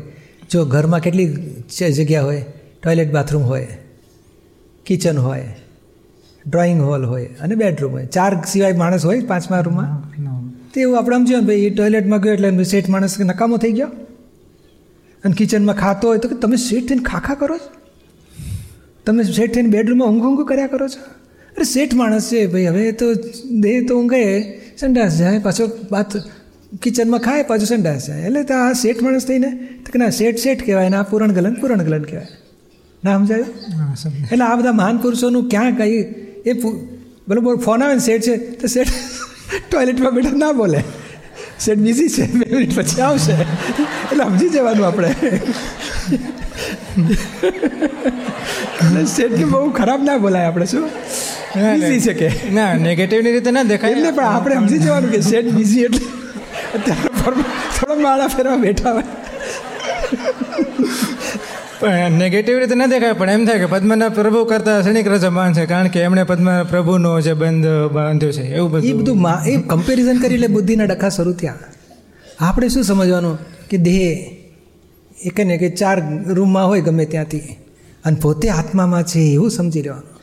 જો 0.51 0.65
ઘરમાં 0.65 0.99
કેટલી 0.99 1.27
છે 1.67 1.91
જગ્યા 1.91 2.23
હોય 2.23 2.45
ટોયલેટ 2.83 3.11
બાથરૂમ 3.11 3.43
હોય 3.43 3.67
કિચન 4.85 5.17
હોય 5.17 5.55
ડ્રોઈંગ 6.45 6.81
હોલ 6.81 7.05
હોય 7.05 7.25
અને 7.41 7.55
બેડરૂમ 7.55 7.91
હોય. 7.91 8.05
ચાર 8.05 8.31
સિવાય 8.47 8.73
માણસ 8.73 9.05
હોય 9.05 9.19
પાંચમા 9.21 9.59
રૂમમાં? 9.59 9.87
તે 10.73 10.81
એવું 10.81 10.97
આપણે 10.97 11.17
સમજ્યું 11.17 11.45
ભાઈ 11.45 11.55
એ 11.55 11.69
ટોયલેટમાં 11.69 12.21
ગયો 12.21 12.33
એટલે 12.33 12.63
શેઠ 12.63 12.89
માણસ 12.89 13.19
નકામો 13.19 13.57
થઈ 13.57 13.71
ગયો. 13.71 13.87
અને 15.23 15.33
કિચનમાં 15.33 15.75
ખાતો 15.75 16.07
હોય 16.07 16.17
તો 16.17 16.27
કે 16.27 16.35
તમે 16.35 16.55
શેઠ 16.55 16.87
થઈને 16.89 17.03
ખાખા 17.03 17.35
કરો 17.35 17.57
છો? 17.57 17.69
તમે 19.05 19.23
શેઠ 19.23 19.53
થઈને 19.53 19.69
બેડરૂમમાં 19.69 20.07
ઊંઘ 20.07 20.23
ઊંઘ 20.23 20.47
કર્યા 20.47 20.67
કરો 20.67 20.87
છો? 20.87 21.01
અરે 21.57 21.63
શેઠ 21.63 21.93
માણસ 21.93 22.29
છે 22.31 22.47
ભાઈ 22.47 22.65
હવે 22.65 22.91
તો 22.91 23.13
દેહ 23.59 23.87
તો 23.87 23.99
ઊંઘે 23.99 24.21
સંડાસ 24.77 25.17
જાય 25.17 25.39
પાછો 25.39 25.67
બાથ 25.91 26.17
કિચનમાં 26.81 27.19
ખાય 27.19 27.43
પાછું 27.43 27.65
સંડાસ 27.65 28.07
જાય. 28.07 28.21
એટલે 28.21 28.43
તો 28.43 28.53
આ 28.53 28.73
શેઠ 28.73 29.01
માણસ 29.01 29.25
થઈને 29.25 29.49
તો 29.51 29.91
કે 29.93 29.99
ના 29.99 30.09
શેઠ 30.09 30.37
શેઠ 30.37 30.65
કહેવાય 30.65 30.89
ને 30.89 30.97
આ 30.97 31.03
પૂરણ 31.03 31.31
ગલન 31.31 31.53
પૂરણ 31.53 31.83
ગલન 31.83 32.03
કહેવાય. 32.03 32.27
ના 33.03 33.17
સમજાયું. 33.17 33.47
એટલે 34.31 34.45
આ 34.45 34.55
બધા 34.55 34.71
મહાન 34.71 34.97
પુરુષોનું 34.97 35.49
ક્યાં 35.49 35.77
કઈ 35.77 36.03
એ 36.45 36.51
બરાબર 37.27 37.55
ફોન 37.65 37.79
આવે 37.83 37.93
ને 37.99 38.03
શેઠ 38.07 38.25
છે 38.29 38.35
તો 38.61 38.65
શેઠ 38.75 38.93
ટોયલેટમાં 39.69 40.13
બેઠા 40.17 40.37
ના 40.43 40.53
બોલે. 40.61 40.79
શેઠ 41.59 41.81
બિઝી 41.85 42.09
છે 42.15 42.23
બે 42.39 42.45
મિનિટ 42.53 42.73
પછી 42.79 43.01
આવશે. 43.07 43.33
એટલે 44.11 44.23
સમજી 44.23 44.49
જવાનું 44.55 44.85
આપણે. 44.87 45.09
એટલે 48.81 49.01
શેઠને 49.15 49.45
બહુ 49.53 49.67
ખરાબ 49.79 50.01
ના 50.09 50.17
બોલાય 50.25 50.47
આપણે 50.51 50.67
શું? 50.73 50.85
બિઝી 51.55 52.01
છે 52.07 52.13
કે? 52.21 52.29
ના 52.57 52.71
નેગેટિવની 52.85 53.33
રીતે 53.37 53.51
ના 53.57 53.65
દેખાય. 53.73 53.91
એટલે 53.97 54.11
પણ 54.11 54.25
આપણે 54.35 54.55
સમજી 54.61 54.81
જવાનું 54.85 55.11
કે 55.15 55.19
શેઠ 55.31 55.49
બિઝી 55.57 55.83
એટલે 55.89 56.03
અત્યારે 56.75 57.09
થોડા 57.75 57.99
માળા 58.05 58.29
ફેરવા 58.35 58.59
બેઠા 58.65 58.93
હોય. 58.97 59.09
પણ 61.79 62.11
નેગેટિવ 62.11 62.59
રીતે 62.59 62.75
ના 62.75 62.85
દેખાય 62.85 63.13
પણ 63.13 63.29
એમ 63.29 63.45
થાય 63.45 63.59
કે 63.59 63.65
પદ્મના 63.65 64.09
પ્રભુ 64.09 64.45
કરતા 64.45 64.81
શનિક 64.81 65.07
રજમાન 65.07 65.53
છે 65.53 65.65
કારણ 65.65 65.87
કે 65.87 65.99
એમણે 65.99 66.23
પદ્મનાભ 66.23 66.67
પ્રભુનો 66.67 67.21
જે 67.21 67.33
બંધ 67.33 67.65
બાંધ્યો 67.91 68.31
છે 68.31 68.55
એવું 68.55 68.69
એ 68.69 68.73
બધું 68.73 69.01
બધું 69.01 69.21
મા- 69.21 69.49
એ 69.49 69.61
કમ્પેરિઝન 69.61 70.21
કરી 70.21 70.33
એટલે 70.35 70.47
બુદ્ધિના 70.47 70.83
ડખા 70.83 71.09
શરૂ 71.09 71.33
થયા. 71.33 71.55
આપણે 72.39 72.69
શું 72.69 72.83
સમજવાનું? 72.83 73.39
કે 73.69 73.77
દેહ 73.77 74.17
એ 75.25 75.29
કહે 75.29 75.43
ને 75.43 75.57
કે 75.57 75.69
ચાર 75.69 76.01
રૂમમાં 76.33 76.67
હોય 76.67 76.81
ગમે 76.81 77.05
ત્યાંથી. 77.05 77.39
અને 78.05 78.17
પોતે 78.21 78.49
આત્મામાં 78.49 79.03
છે 79.03 79.19
એવું 79.19 79.51
સમજી 79.51 79.81
લેવાનું. 79.81 80.19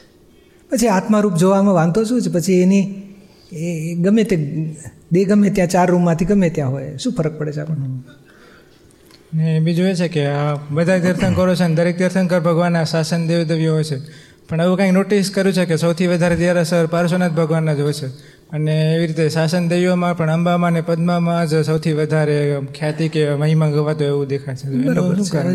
પછી 0.72 0.88
આત્મારૂપ 0.88 1.34
જોવામાં 1.34 1.74
વાંધો 1.74 2.04
શું 2.04 2.22
છે? 2.22 2.30
પછી 2.30 2.52
એની 2.52 2.94
એ 3.52 3.56
એ 3.56 3.94
ગમે 3.94 4.24
તે 4.24 4.36
દેહ 5.12 5.28
ગમે 5.28 5.50
ત્યાં 5.50 5.68
ચાર 5.68 5.90
રૂમમાંથી 5.90 6.24
ગમે 6.24 6.50
ત્યાં 6.50 6.70
હોય 6.70 6.96
શું 6.96 7.12
ફરક 7.12 7.38
પડે 7.38 7.52
છે 7.52 7.60
આપણને? 7.60 8.25
ને 9.34 9.60
બીજું 9.60 9.88
એ 9.88 9.94
છે 9.94 10.08
કે 10.08 10.26
આ 10.26 10.54
બધા 10.70 10.98
તીર્થંકરો 10.98 11.54
છે 11.54 11.66
ને 11.66 11.74
દરેક 11.74 11.98
તીર્થંકર 11.98 12.40
ભગવાનના 12.40 12.84
શાસન 12.84 13.26
દેવદેવીઓ 13.26 13.74
હોય 13.74 13.84
છે. 13.84 14.00
પણ 14.48 14.60
એવું 14.60 14.76
કંઈક 14.76 14.92
નોટિસ 14.92 15.30
કર્યું 15.30 15.54
છે 15.54 15.64
કે 15.64 15.76
સૌથી 15.76 16.06
વધારે 16.06 16.36
દેરાસર 16.36 16.86
પાર્શ્વનાથ 16.86 17.32
ભગવાનના 17.32 17.74
જ 17.74 17.80
હોય 17.80 17.92
છે. 17.92 18.06
અને 18.50 18.94
એવી 18.94 19.06
રીતે 19.06 19.28
શાસન 19.28 19.68
દેવીઓમાં 19.68 20.16
પણ 20.16 20.30
અંબામાં 20.30 20.70
અને 20.70 20.80
પદ્મામાં 20.80 21.46
જ 21.46 21.64
સૌથી 21.64 21.92
વધારે 21.92 22.60
ખ્યાતિ 22.78 23.08
કે 23.08 23.34
મહિમા 23.34 23.70
ગવાતો 23.70 24.04
એવું 24.04 24.26
દેખાય 24.26 24.56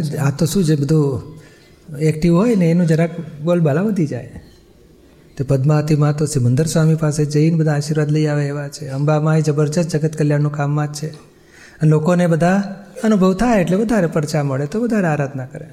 છે? 0.01 0.15
આ 0.15 0.31
તો 0.31 0.45
શું 0.45 0.65
છે 0.65 0.75
બધું 0.75 1.21
એક્ટિવ 1.97 2.35
હોય 2.35 2.55
ને 2.55 2.71
એનું 2.71 2.87
જરાક 2.87 3.09
બોલબાલા 3.43 3.81
વધી 3.81 4.07
જાય. 4.07 4.29
તો 5.37 5.43
પદ્માવતીમાં 5.47 6.17
તો 6.17 6.25
સિમંદર 6.25 6.65
સ્વામી 6.65 6.95
પાસે 6.95 7.25
જઈને 7.25 7.57
બધા 7.57 7.71
આશીર્વાદ 7.71 8.11
લઈ 8.11 8.25
આવે 8.25 8.47
એવા 8.47 8.67
છે. 8.67 8.87
અંબામાં 8.87 9.37
એ 9.37 9.41
જબરજસ્ત 9.41 9.95
જગત 9.95 10.17
કલ્યાણનું 10.17 10.51
કામમાં 10.51 10.91
જ 10.91 10.95
છે. 10.95 11.07
અને 11.81 11.89
લોકોને 11.91 12.27
બધા 12.27 12.85
અનુભવ 13.03 13.33
થાય 13.33 13.61
એટલે 13.61 13.77
વધારે 13.77 14.07
પરચા 14.07 14.43
મળે 14.43 14.65
તો 14.65 14.81
વધારે 14.81 15.07
આરાધના 15.07 15.45
કરે. 15.45 15.67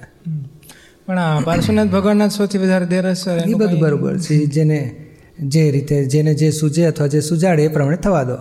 પણ 1.07 1.19
આ 1.19 1.41
પાર્શ્વનાથ 1.41 1.89
ભગવાનના 1.89 2.29
સૌથી 2.29 2.59
વધારે 2.59 2.87
દેરસ 2.87 3.29
એ 3.29 3.55
બધું 3.55 3.81
બરોબર 3.81 4.19
છે. 4.19 4.47
જેને 4.47 5.07
જે 5.41 5.71
રીતે 5.71 6.05
જેને 6.05 6.35
જે 6.35 6.51
સૂજે 6.51 6.85
અથવા 6.85 7.07
જે 7.07 7.21
સુજાડે 7.21 7.63
એ 7.65 7.69
પ્રમાણે 7.69 7.97
થવા 7.97 8.23
દો. 8.23 8.37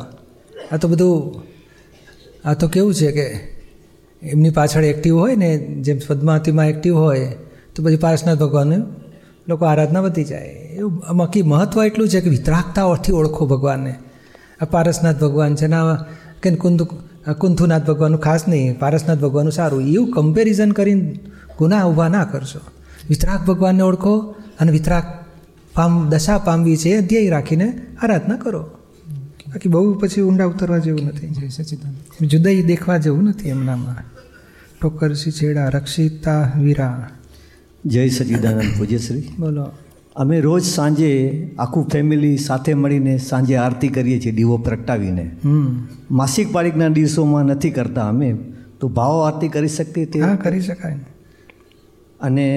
આ 0.71 0.77
તો 0.77 0.87
બધું 0.87 1.41
આ 2.45 2.53
તો 2.53 2.67
કેવું 2.67 2.93
છે 2.93 3.11
કે 3.11 3.25
એમની 4.21 4.49
પાછળ 4.49 4.83
એક્ટિવ 4.83 5.17
હોય 5.17 5.35
ને 5.35 5.57
જેમ 5.57 5.97
પદ્માવતીમાં 6.07 6.69
એક્ટિવ 6.69 6.95
હોય 6.97 7.31
તો 7.75 7.83
પછી 7.83 7.95
પાર્શ્વનાથ 7.95 8.37
ભગવાનને 8.37 8.77
લોકો 9.47 9.65
આરાધના 9.65 10.01
વધી 10.01 10.23
જાય. 10.23 10.47
એવું 10.77 11.17
બાકી 11.17 11.41
મહત્ત્વ 11.41 11.83
એટલું 11.83 12.09
છે 12.09 12.21
કે 12.21 12.29
વિતરાગતાઓથી 12.29 13.11
ઓળખો 13.11 13.45
ભગવાનને. 13.45 13.95
આ 14.61 14.65
પારસનાથ 14.65 15.15
ભગવાન 15.15 15.55
છે 15.55 15.67
ને 15.67 15.77
કે 16.41 16.55
કુંદુ 16.55 16.87
કુંથુનાથ 17.33 17.85
ભગવાનનું 17.85 18.19
ખાસ 18.19 18.47
નહીં 18.47 18.79
પારસનાથ 18.79 19.17
ભગવાનનું 19.17 19.51
સારું. 19.51 19.81
એવું 19.81 20.11
કમ્પેરિઝન 20.11 20.71
કરીને 20.71 21.19
ગુના 21.59 21.83
ઊભા 21.83 22.07
ના 22.07 22.25
કરશો. 22.25 22.59
વિતરાક 23.09 23.45
ભગવાનને 23.45 23.81
ઓળખો 23.81 24.35
અને 24.59 24.71
વિતરાક 24.71 25.25
પામ 25.73 26.09
દશા 26.09 26.37
પામવી 26.37 26.77
છે 26.77 26.89
એ 26.89 27.01
ધ્યેય 27.01 27.29
રાખીને 27.29 27.81
આરાધના 28.01 28.35
કરો. 28.35 28.63
બાકી 29.47 29.69
બહુ 29.69 29.93
પછી 29.93 30.21
ઊંડા 30.21 30.45
ઉતરવા 30.45 30.77
જેવું 30.77 31.05
નથી. 31.05 31.27
જય 31.27 31.49
સચિદાન 31.49 32.27
જુદાઈ 32.27 32.63
દેખવા 32.63 32.97
જેવું 32.97 33.23
નથી 33.23 33.49
એમનામાં. 33.49 33.95
ઠોકરસી 34.81 35.31
છેડા 35.31 35.69
રક્ષિતા 35.69 36.51
વીરા 36.59 37.09
જય 37.85 38.09
સચિદાનંદ 38.09 38.61
પૂજ્યશ્રી. 38.77 39.21
બોલો. 39.39 39.71
અમે 40.17 40.41
રોજ 40.41 40.63
સાંજે 40.63 41.11
આખું 41.59 41.89
ફેમિલી 41.89 42.37
સાથે 42.37 42.73
મળીને 42.73 43.17
સાંજે 43.17 43.55
આરતી 43.55 43.87
કરીએ 43.87 44.19
છીએ 44.19 44.31
દીવો 44.31 44.57
પ્રગટાવીને. 44.57 45.31
હમ. 45.43 45.87
માસિક 46.11 46.53
પારીખના 46.53 46.87
દિવસોમાં 46.87 47.43
નથી 47.43 47.69
કરતા 47.69 48.07
અમે. 48.07 48.35
તો 48.79 48.87
ભાવ 48.87 49.23
આરતી 49.23 49.47
કરી 49.47 49.67
શકીએ 49.67 50.05
તે? 50.05 50.21
કરી 50.43 50.61
શકાય 50.61 50.99
અને 52.19 52.47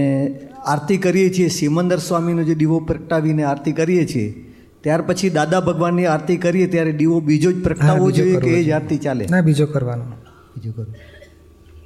આરતી 0.66 0.96
કરીએ 0.96 1.34
છીએ 1.34 1.48
સિમંદર 1.48 1.98
સ્વામીનો 1.98 2.42
જે 2.42 2.54
દીવો 2.54 2.80
પ્રગટાવીને 2.80 3.42
આરતી 3.42 3.72
કરીએ 3.72 4.06
છીએ 4.06 4.54
ત્યાર 4.80 5.02
પછી 5.02 5.30
દાદા 5.30 5.60
ભગવાનની 5.60 6.06
આરતી 6.06 6.36
કરીએ 6.36 6.66
ત્યારે 6.66 6.92
દીવો 6.92 7.20
બીજો 7.20 7.52
જ 7.52 7.62
પ્રગટાવવો 7.62 8.10
જોઈએ 8.10 8.36
કે 8.36 8.50
એ 8.50 8.64
જ 8.64 8.70
આરતી 8.70 8.98
ચાલે? 8.98 9.26
ના 9.30 9.40
બીજો 9.40 9.66
કરવાનો. 9.66 10.04
બીજું 10.04 10.76
કરું 10.76 10.94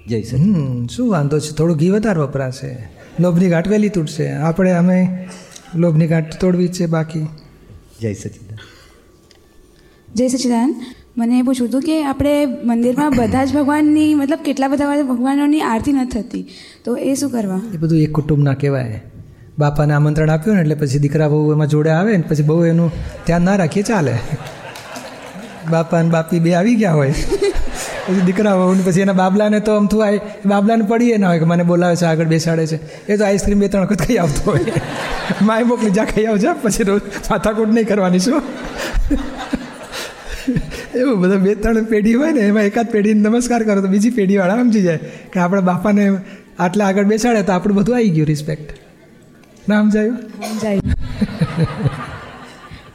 જય 0.08 0.22
સચિદાનંદ. 0.22 0.90
શું 0.90 1.10
વાંધો 1.10 1.38
છે? 1.38 1.56
થોડું 1.56 1.76
ઘી 1.76 1.90
વધારે 1.90 2.20
વપરાશે. 2.20 2.88
લોભની 3.20 3.48
ગાંઠ 3.48 3.68
વહેલી 3.68 3.88
તૂટશે. 3.88 4.30
આપણે 4.30 4.72
અમે 4.72 5.28
લોભની 5.74 6.06
ગાંઠ 6.06 6.40
તોડવી 6.40 6.68
જ 6.68 6.72
છે 6.72 6.86
બાકી. 6.86 7.26
જય 8.00 8.14
સચિદાન. 8.14 8.58
જય 10.14 10.28
સચિદાન. 10.28 10.74
મને 11.16 11.38
એ 11.38 11.42
પૂછવું 11.42 11.68
હતું 11.68 11.82
કે 11.82 12.04
આપણે 12.04 12.46
મંદિરમાં 12.46 13.10
બધા 13.16 13.44
જ 13.44 13.54
ભગવાનની 13.54 14.14
મતલબ 14.14 14.38
કેટલા 14.44 14.68
બધા 14.68 15.02
ભગવાનોની 15.02 15.60
આરતી 15.60 15.92
નથી 15.92 16.22
થતી 16.22 16.46
તો 16.84 16.96
એ 16.96 17.14
શું 17.14 17.30
કરવા? 17.30 17.60
એ 17.74 17.76
બધું 17.76 17.98
એક 17.98 18.12
કુટુંબના 18.12 18.54
કહેવાય. 18.54 19.02
બાપાને 19.58 19.94
આમંત્રણ 19.94 20.30
આપ્યું 20.30 20.56
ને 20.56 20.62
એટલે 20.62 20.74
પછી 20.74 20.98
દીકરા 20.98 21.28
બહુ 21.28 21.52
એમાં 21.52 21.66
જોડે 21.66 21.90
આવે 21.90 22.16
ને 22.16 22.24
પછી 22.28 22.42
બહુ 22.42 22.64
એનું 22.64 22.90
ધ્યાન 23.26 23.42
ના 23.42 23.56
રાખીએ 23.56 23.82
ચાલે. 23.82 24.14
બાપા 25.70 25.98
અને 25.98 26.10
બાપી 26.10 26.40
બે 26.40 26.54
આવી 26.54 26.74
ગયા 26.74 26.92
હોય. 26.92 27.14
પછી 28.06 28.20
દીકરા 28.20 28.56
બહુ 28.56 28.74
ને 28.74 28.82
પછી 28.82 29.00
એના 29.00 29.12
બાબલાને 29.12 29.60
તો 29.60 29.76
આમ 29.76 29.86
થાય 29.86 30.20
બાબલાને 30.46 30.84
પડીએ 30.84 31.16
ના 31.16 31.28
હોય 31.28 31.38
કે 31.38 31.44
મને 31.44 31.62
બોલાવે 31.62 31.96
છે 31.96 32.04
આગળ 32.04 32.24
બેસાડે 32.24 32.66
છે. 32.66 33.06
એ 33.12 33.16
તો 33.16 33.24
આઈસ્ક્રીમ 33.24 33.60
બે 33.60 33.68
ત્રણ 33.68 33.82
વખત 33.82 33.98
ખાઈ 33.98 34.16
આવતો 34.16 34.50
હોય. 34.50 34.64
માય 35.48 35.64
મોકલી 35.70 35.94
જા 35.98 36.06
ખાઈ 36.12 36.26
આવજો 36.32 36.54
પછી 36.62 36.86
રોજ 36.90 37.02
માથાકૂટ 37.30 37.72
નહીં 37.76 37.88
કરવાની 37.90 38.22
શું? 38.26 38.42
એવું 41.00 41.16
બધા 41.22 41.40
બે 41.44 41.52
ત્રણ 41.64 41.86
પેઢી 41.92 42.16
હોય 42.22 42.32
ને 42.38 42.42
એમાં 42.52 42.66
એકાદ 42.70 42.88
પેઢીને 42.94 43.28
નમસ્કાર 43.28 43.62
કરો 43.68 43.80
તો 43.84 43.92
બીજી 43.94 44.14
પેઢીવાળા 44.20 44.62
સમજી 44.62 44.84
જાય 44.86 45.00
કે 45.34 45.44
આપણા 45.44 45.66
બાપાને 45.70 46.04
આટલા 46.58 46.88
આગળ 46.88 47.08
બેસાડે 47.12 47.42
તો 47.50 47.52
આપણું 47.52 47.76
બધું 47.80 47.96
આવી 47.98 48.14
ગયું 48.16 48.28
રિસ્પેક્ટ 48.32 48.68
ના 49.68 49.80
સમજાયું? 49.82 50.18
સમજાયું. 50.48 50.82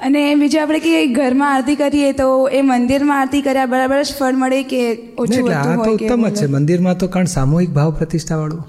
અને 0.08 0.22
બીજું 0.42 0.62
આપણે 0.64 0.80
કે 0.86 0.92
ઘરમાં 1.16 1.52
આરતી 1.56 1.78
કરીએ 1.82 2.12
તો 2.20 2.28
એ 2.60 2.62
મંદિરમાં 2.72 3.20
આરતી 3.22 3.42
કર્યા 3.48 3.72
બરાબર 3.74 4.00
જ 4.04 4.14
ફળ 4.20 4.36
મળે 4.44 4.60
કે 4.74 4.82
ઓછું 5.24 5.50
આ 5.54 5.64
તો 5.86 5.92
ઉત્તમ 5.98 6.24
જ 6.28 6.32
છે. 6.40 6.48
મંદિરમાં 6.58 6.98
તો 7.04 7.08
કારણ 7.16 7.32
સામૂહિક 7.38 7.72
ભાવ 7.80 7.92
પ્રતિષ્ઠાવાળું. 8.02 8.64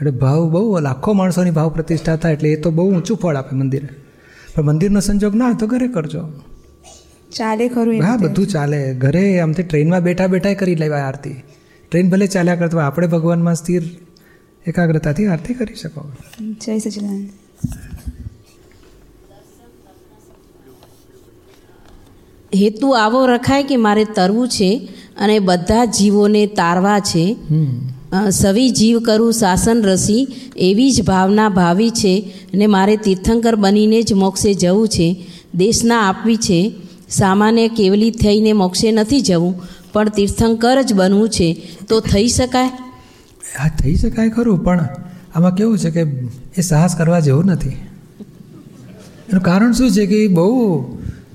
એટલે 0.00 0.10
ભાવ 0.10 0.50
બહુ 0.50 0.78
લાખો 0.80 1.12
માણસોની 1.12 1.50
ભાવ 1.50 1.68
પ્રતિષ્ઠા 1.68 2.16
થાય 2.16 2.32
એટલે 2.32 2.48
એ 2.48 2.56
તો 2.56 2.70
બહુ 2.70 2.92
ઊંચું 2.92 3.16
ફળ 3.16 3.36
આપે 3.36 3.56
મંદિરે. 3.56 3.88
પણ 4.54 4.62
મંદિરનો 4.62 5.00
સંજોગ 5.00 5.34
ના 5.34 5.52
તો 5.52 5.66
ઘરે 5.66 5.88
કરજો. 5.88 6.22
ચાલે 7.36 7.68
ખરું 7.68 7.94
એ 7.94 7.98
હા 8.00 8.16
બધું 8.16 8.46
ચાલે. 8.46 8.94
ઘરે 8.94 9.40
આમથી 9.40 9.62
ટ્રેનમાં 9.62 10.00
બેઠા 10.00 10.26
બેઠા 10.26 10.54
કરી 10.54 10.74
લેવાય 10.74 11.02
આરતી. 11.02 11.42
ટ્રેન 11.90 12.10
ભલે 12.10 12.26
ચાલ્યા 12.26 12.54
કરતા 12.54 12.76
હોય, 12.76 12.86
આપણે 12.86 13.06
ભગવાનમાં 13.06 13.54
સ્થિર 13.54 13.82
એકાગ્રતાથી 14.66 15.26
આરતી 15.26 15.54
કરી 15.54 15.74
શકો. 15.74 16.10
જય 16.40 16.78
સચિદાન 16.78 17.28
હેતુ 22.54 22.88
આવો 22.90 23.26
રખાય 23.26 23.62
કે 23.62 23.76
મારે 23.76 24.04
તરવું 24.04 24.48
છે 24.48 24.88
અને 25.16 25.38
બધા 25.38 25.84
જીવોને 25.84 26.46
તારવા 26.46 26.98
છે. 27.00 27.36
સવી 28.30 28.70
જીવ 28.70 29.00
કરું 29.00 29.32
શાસન 29.32 29.82
રસી 29.82 30.28
એવી 30.56 30.92
જ 30.92 31.02
ભાવના 31.02 31.48
ભાવી 31.48 31.90
છે 31.90 32.30
અને 32.54 32.66
મારે 32.66 32.96
તીર્થંકર 32.96 33.56
બનીને 33.56 34.02
જ 34.02 34.12
મોક્ષે 34.12 34.54
જવું 34.54 34.88
છે. 34.88 35.26
દેશના 35.54 36.00
આપવી 36.00 36.36
છે. 36.36 36.72
સામાન્ય 37.10 37.68
કેવલી 37.68 38.10
થઈને 38.10 38.52
મોક્ષે 38.52 38.92
નથી 38.92 39.20
જવું, 39.20 39.62
પણ 39.92 40.08
તીર્થંકર 40.08 40.82
જ 40.82 40.94
બનવું 40.94 41.28
છે. 41.28 41.62
તો 41.88 42.00
થઈ 42.00 42.28
શકાય? 42.28 42.68
હા, 43.58 43.68
થઈ 43.68 43.94
શકાય 43.94 44.28
ખરું, 44.28 44.64
પણ 44.64 44.88
આમાં 45.34 45.54
કેવું 45.54 45.78
છે 45.78 45.90
કે 45.90 46.00
એ 46.58 46.60
સાહસ 46.60 46.96
કરવા 46.96 47.20
જેવું 47.20 47.44
નથી. 47.44 47.68
એનું 49.28 49.42
કારણ 49.42 49.72
શું 49.72 49.90
છે 49.90 50.06
કે 50.06 50.28
બહુ 50.28 50.82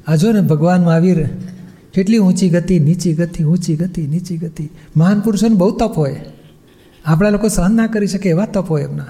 આ 0.07 0.15
ને 0.15 0.41
ભગવાન 0.41 0.83
મહાવીર 0.83 1.29
કેટલી 1.93 2.17
ઊંચી 2.17 2.49
ગતિ, 2.49 2.79
નીચી 2.79 3.13
ગતિ, 3.13 3.43
ઊંચી 3.43 3.75
ગતિ, 3.75 4.01
નીચી 4.01 4.37
ગતિ. 4.37 4.69
મહાન 4.97 5.19
પુરુષોને 5.19 5.55
બહુ 5.55 5.77
તપ 5.77 5.97
હોય. 5.97 6.15
આપણા 7.05 7.29
લોકો 7.29 7.47
સહન 7.47 7.75
ના 7.75 7.87
કરી 7.87 8.07
શકે 8.07 8.29
એવા 8.29 8.45
તપ 8.45 8.69
હોય 8.69 8.83
એમના. 8.83 9.05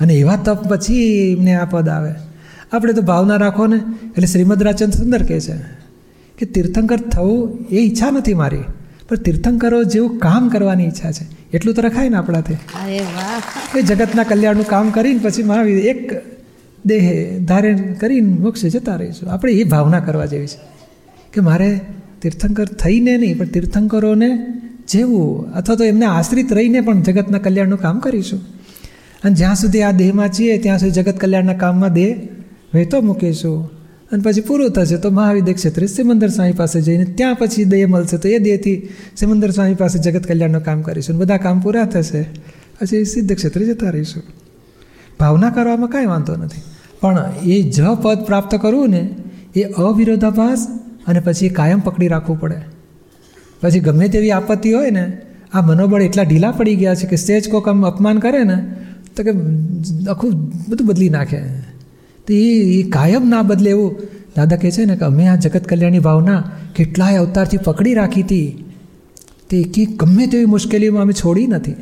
અને 0.00 0.14
એવા 0.14 0.36
તપ 0.36 0.68
પછી 0.68 1.28
એમને 1.38 1.54
આ 1.54 1.64
પદ 1.64 1.88
આવે. 1.88 2.14
આપણે 2.72 2.92
તો 2.92 3.02
ભાવના 3.02 3.36
રાખો 3.36 3.66
ને 3.66 3.76
એટલે 4.02 4.26
શ્રીમદ 4.26 4.62
રાજચંદ્ર 4.62 4.98
સુંદર 4.98 5.22
કહે 5.22 5.40
છે 5.40 5.56
કે 6.38 6.46
તીર્થંકર 6.46 6.96
થવું 6.96 7.58
એ 7.70 7.76
ઈચ્છા 7.76 8.10
નથી 8.10 8.34
મારી 8.34 8.58
પણ 9.08 9.16
તીર્થંકરો 9.16 9.84
જેવું 9.84 10.18
કામ 10.18 10.48
કરવાની 10.48 10.86
ઈચ્છા 10.86 11.12
છે. 11.12 11.26
એટલું 11.52 11.74
તો 11.74 11.82
રખાય 11.82 12.08
ને 12.08 12.16
આપણાથી. 12.16 12.52
વાહ. 12.52 13.78
એ 13.78 13.82
જગતના 13.82 14.22
કલ્યાણનું 14.22 14.66
કામ 14.66 14.90
કરીને 14.90 15.18
પછી 15.18 15.42
મહાવીર 15.42 15.78
એક 15.78 16.12
દેહે 16.86 17.38
ધારણ 17.38 17.92
કરીને 17.92 18.32
મોક્ષે 18.34 18.70
જતા 18.70 18.94
રહીશું. 18.96 19.30
આપણે 19.30 19.52
એ 19.52 19.64
ભાવના 19.64 20.00
કરવા 20.00 20.26
જેવી 20.26 20.46
છે. 20.46 20.60
કે 21.32 21.40
મારે 21.40 21.80
તીર્થંકર 22.22 22.64
થઈને 22.64 23.16
નહીં 23.16 23.38
પણ 23.38 23.46
તીર્થંકરોને 23.46 24.57
જેવું, 24.88 25.52
અથવા 25.52 25.76
તો 25.76 25.84
એમને 25.84 26.06
આશ્રિત 26.06 26.52
રહીને 26.52 26.80
પણ 26.80 27.02
જગતના 27.02 27.38
કલ્યાણનું 27.38 27.78
કામ 27.78 27.98
કરીશું. 27.98 28.40
અને 29.24 29.34
જ્યાં 29.34 29.54
સુધી 29.54 29.82
આ 29.82 29.90
દેહમાં 29.90 30.28
છીએ, 30.28 30.58
ત્યાં 30.58 30.78
સુધી 30.78 30.90
જગત 30.90 31.18
કલ્યાણના 31.18 31.52
કામમાં 31.52 31.92
દેહ 31.92 32.16
વહેતો 32.74 33.00
મૂકીશું. 33.00 33.70
અને 34.12 34.22
પછી 34.22 34.40
પૂરું 34.40 34.70
થશે 34.70 34.96
તો 34.96 35.10
મહાવિદ્ય 35.10 35.52
ક્ષેત્રે 35.52 35.86
સિમંદર 35.86 36.28
સ્વામી 36.28 36.52
પાસે 36.52 36.80
જઈને 36.80 37.04
ત્યાં 37.04 37.34
પછી 37.34 37.64
દેહ 37.64 37.86
મળશે 37.86 38.16
તો 38.16 38.28
એ 38.28 38.38
દેહથી 38.38 38.88
સિમંદર 39.16 39.50
સ્વામી 39.50 39.74
પાસે 39.74 39.98
જગત 39.98 40.26
કલ્યાણનું 40.26 40.62
કામ 40.62 40.82
કરીશું. 40.82 41.18
બધા 41.18 41.36
કામ 41.36 41.60
પૂરા 41.60 41.84
થશે, 41.84 42.22
પછી 42.80 43.04
સિદ્ધ 43.04 43.34
ક્ષેત્રે 43.34 43.66
જતા 43.66 43.90
રહીશું. 43.90 44.22
ભાવના 45.20 45.50
કરવામાં 45.50 45.88
કાંઈ 45.88 46.06
વાંધો 46.06 46.36
નથી. 46.36 46.60
પણ 47.00 47.32
એ 47.44 47.62
જ 47.62 47.82
પદ 47.82 48.18
પ્રાપ્ત 48.18 48.56
કરવું 48.56 48.90
ને, 48.90 49.10
એ 49.56 49.62
અવિરોધાભાસ 49.62 50.66
અને 51.06 51.20
પછી 51.20 51.48
કાયમ 51.48 51.80
પકડી 51.80 52.08
રાખવું 52.08 52.40
પડે. 52.40 52.77
પછી 53.60 53.80
ગમે 53.80 54.08
તેવી 54.08 54.30
આપત્તિ 54.30 54.72
હોય 54.72 54.90
ને, 54.90 55.12
આ 55.52 55.60
મનોબળ 55.60 56.02
એટલા 56.02 56.22
ઢીલા 56.22 56.50
પડી 56.50 56.76
ગયા 56.76 56.94
છે 56.94 57.06
કે 57.06 57.16
સ્ટેજ 57.16 57.50
કોક 57.50 57.68
આમ 57.68 57.86
અપમાન 57.86 58.18
કરે 58.18 58.44
ને, 58.44 58.74
તો 59.16 59.22
કે 59.22 59.30
આખું 60.10 60.32
બધું 60.68 60.86
બદલી 60.86 61.08
નાખે. 61.08 61.38
તો 62.26 62.32
એ 62.32 62.82
કાયમ 62.82 63.28
ના 63.28 63.42
બદલે 63.42 63.70
એવું 63.70 63.96
દાદા 64.36 64.56
કહે 64.56 64.70
છે 64.70 64.84
ને 64.84 64.96
કે 64.96 65.04
અમે 65.04 65.28
આ 65.28 65.36
જગત 65.36 65.64
કલ્યાણની 65.66 65.98
ભાવના 65.98 66.50
કેટલાય 66.74 67.16
અવતારથી 67.16 67.56
પકડી 67.56 67.94
રાખી 67.94 68.22
હતી. 68.22 68.64
તે 69.50 69.62
કે 69.62 69.84
ગમે 69.84 70.26
તેવી 70.26 70.44
મુશ્કેલીમાં 70.44 71.02
અમે 71.02 71.12
છોડી 71.12 71.46
નથી. 71.46 71.72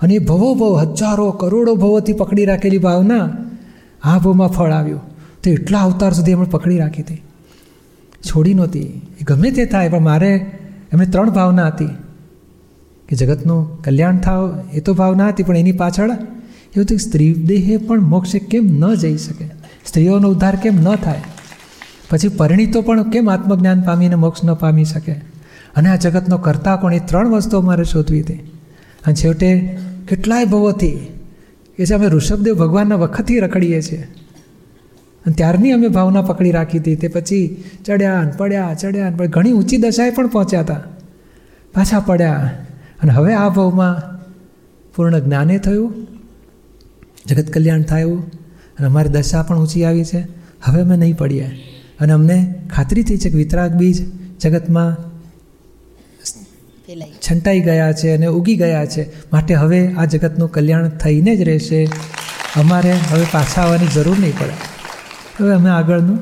અને 0.00 0.14
એ 0.14 0.18
ભવો 0.18 0.54
ભવ 0.54 0.78
હજારો 0.78 1.30
કરોડો 1.30 1.74
ભવોથી 1.74 2.12
પકડી 2.12 2.44
રાખેલી 2.44 2.78
ભાવના 2.78 3.30
આ 4.02 4.18
ભવમાં 4.18 4.48
ફળ 4.48 4.70
આવ્યું. 4.70 5.00
તો 5.44 5.50
એટલા 5.50 5.80
અવતાર 5.80 6.12
સુધી 6.12 6.32
અમે 6.32 6.46
પકડી 6.50 6.78
રાખી 6.78 7.02
હતી. 7.02 7.22
છોડી 8.20 8.54
નહોતી. 8.54 8.80
એ 9.20 9.24
ગમે 9.24 9.50
તે 9.50 9.64
થાય, 9.64 9.88
પણ 9.88 10.00
મારે 10.00 10.46
એમને 10.92 11.06
ત્રણ 11.06 11.30
ભાવના 11.30 11.66
હતી. 11.66 11.86
કે 13.08 13.16
જગતનું 13.16 13.82
કલ્યાણ 13.82 14.18
થાવ 14.18 14.60
એ 14.72 14.80
તો 14.80 14.94
ભાવના 14.94 15.28
હતી, 15.28 15.42
પણ 15.42 15.56
એની 15.56 15.72
પાછળ 15.72 16.10
એવું 16.76 16.84
થયું 16.84 17.00
સ્ત્રી 17.00 17.34
દેહે 17.34 17.76
પણ 17.76 18.00
મોક્ષે 18.00 18.38
કેમ 18.38 18.66
ન 18.66 18.94
જઈ 18.94 19.16
શકે? 19.16 19.44
સ્ત્રીઓનો 19.86 20.28
ઉદ્ધાર 20.28 20.56
કેમ 20.56 20.74
ન 20.76 20.96
થાય? 20.96 21.20
પછી 22.10 22.28
પરિણીતો 22.28 22.82
પણ 22.82 23.10
કેમ 23.10 23.30
આત્મજ્ઞાન 23.30 23.80
પામીને 23.80 24.14
મોક્ષ 24.14 24.44
ન 24.44 24.54
પામી 24.54 24.84
શકે? 24.84 25.12
અને 25.76 25.88
આ 25.88 25.96
જગતનો 25.96 26.38
કરતા 26.38 26.76
કોણ 26.76 26.94
એ 26.94 26.98
ત્રણ 26.98 27.28
વસ્તુઓ 27.28 27.60
મારે 27.60 27.84
શોધવી 27.84 28.20
હતી. 28.20 28.34
અને 29.06 29.14
છેવટે 29.14 29.78
કેટલાય 30.08 30.44
ભવોથી 30.44 31.08
કે 31.76 31.86
છે 31.86 31.94
અમે 31.94 32.06
ઋષભદેવ 32.06 32.54
ભગવાનના 32.54 32.94
વખતથી 32.94 33.38
રખડીએ 33.38 33.82
છીએ. 33.82 34.08
અને 35.28 35.34
ત્યારની 35.34 35.72
અમે 35.72 35.88
ભાવના 35.88 36.22
પકડી 36.22 36.50
રાખી 36.50 36.78
હતી. 36.78 36.96
તે 36.96 37.08
પછી 37.08 37.64
ચડ્યા 37.84 38.22
ને 38.22 38.32
પડ્યા 38.36 38.74
ચડ્યા 38.74 39.10
ને 39.10 39.26
ઘણી 39.26 39.52
ઊંચી 39.52 39.76
દશાએ 39.76 40.10
પણ 40.10 40.26
પહોંચ્યા 40.26 40.60
હતા. 40.60 40.80
પાછા 41.74 42.00
પડ્યા 42.00 42.50
અને 43.02 43.12
હવે 43.12 43.34
આ 43.34 43.48
ભાવમાં 43.48 43.96
પૂર્ણ 44.94 45.18
જ્ઞાને 45.18 45.58
થયું. 45.58 46.06
જગત 47.26 47.52
કલ્યાણ 47.52 47.82
થયું 47.82 48.30
અને 48.78 48.86
અમારી 48.86 49.08
દશા 49.08 49.42
પણ 49.42 49.58
ઊંચી 49.58 49.84
આવી 49.84 50.04
છે. 50.04 50.20
હવે 50.62 50.80
અમે 50.80 50.96
નહીં 50.96 51.16
પડીએ. 51.16 51.50
અને 52.00 52.12
અમને 52.12 52.54
ખાતરી 52.76 53.02
થઈ 53.02 53.18
છે 53.18 53.30
કે 53.30 53.36
વિતરાગ 53.36 53.72
બીજ 53.72 54.06
જગતમાં 54.40 54.96
છંટાઈ 57.28 57.60
ગયા 57.60 57.92
છે 57.92 58.16
અને 58.16 58.26
ઉગી 58.26 58.56
ગયા 58.56 58.86
છે. 58.86 59.30
માટે 59.32 59.54
હવે 59.54 59.92
આ 59.92 60.04
જગતનું 60.04 60.52
કલ્યાણ 60.52 60.88
થઈને 60.88 61.36
જ 61.36 61.42
રહેશે. 61.42 61.84
અમારે 62.56 62.92
હવે 62.92 63.24
પાછા 63.32 63.62
આવવાની 63.62 63.86
જરૂર 63.86 64.18
નહીં 64.18 64.32
પડે. 64.38 64.77
હવે 65.40 65.52
અમે 65.52 65.70
આગળનું 65.70 66.18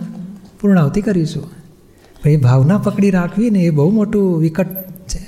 પૂર્ણાવતી 0.60 1.00
કરીશું. 1.00 1.42
ભાઈ, 2.24 2.36
ભાવના 2.36 2.78
પકડી 2.78 3.10
રાખવી 3.10 3.50
ને 3.50 3.58
એ 3.58 3.70
બહુ 3.70 3.90
મોટું 3.90 4.40
વિકટ 4.40 4.66
છે. 5.08 5.18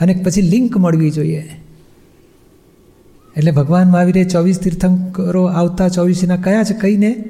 અને 0.00 0.22
પછી 0.24 0.42
લિંક 0.42 0.76
મળવી 0.76 1.10
જોઈએ. 1.10 1.50
એટલે 3.36 3.50
ભગવાન 3.50 3.88
મહાવીરે 3.88 4.24
ચોવીસ 4.24 4.58
તીર્થંકરો 4.58 5.44
આવતા 5.44 5.88
ચોવીસીના 5.88 6.36
કયા 6.36 6.64
છે 6.64 6.74
કહીને 6.74 7.24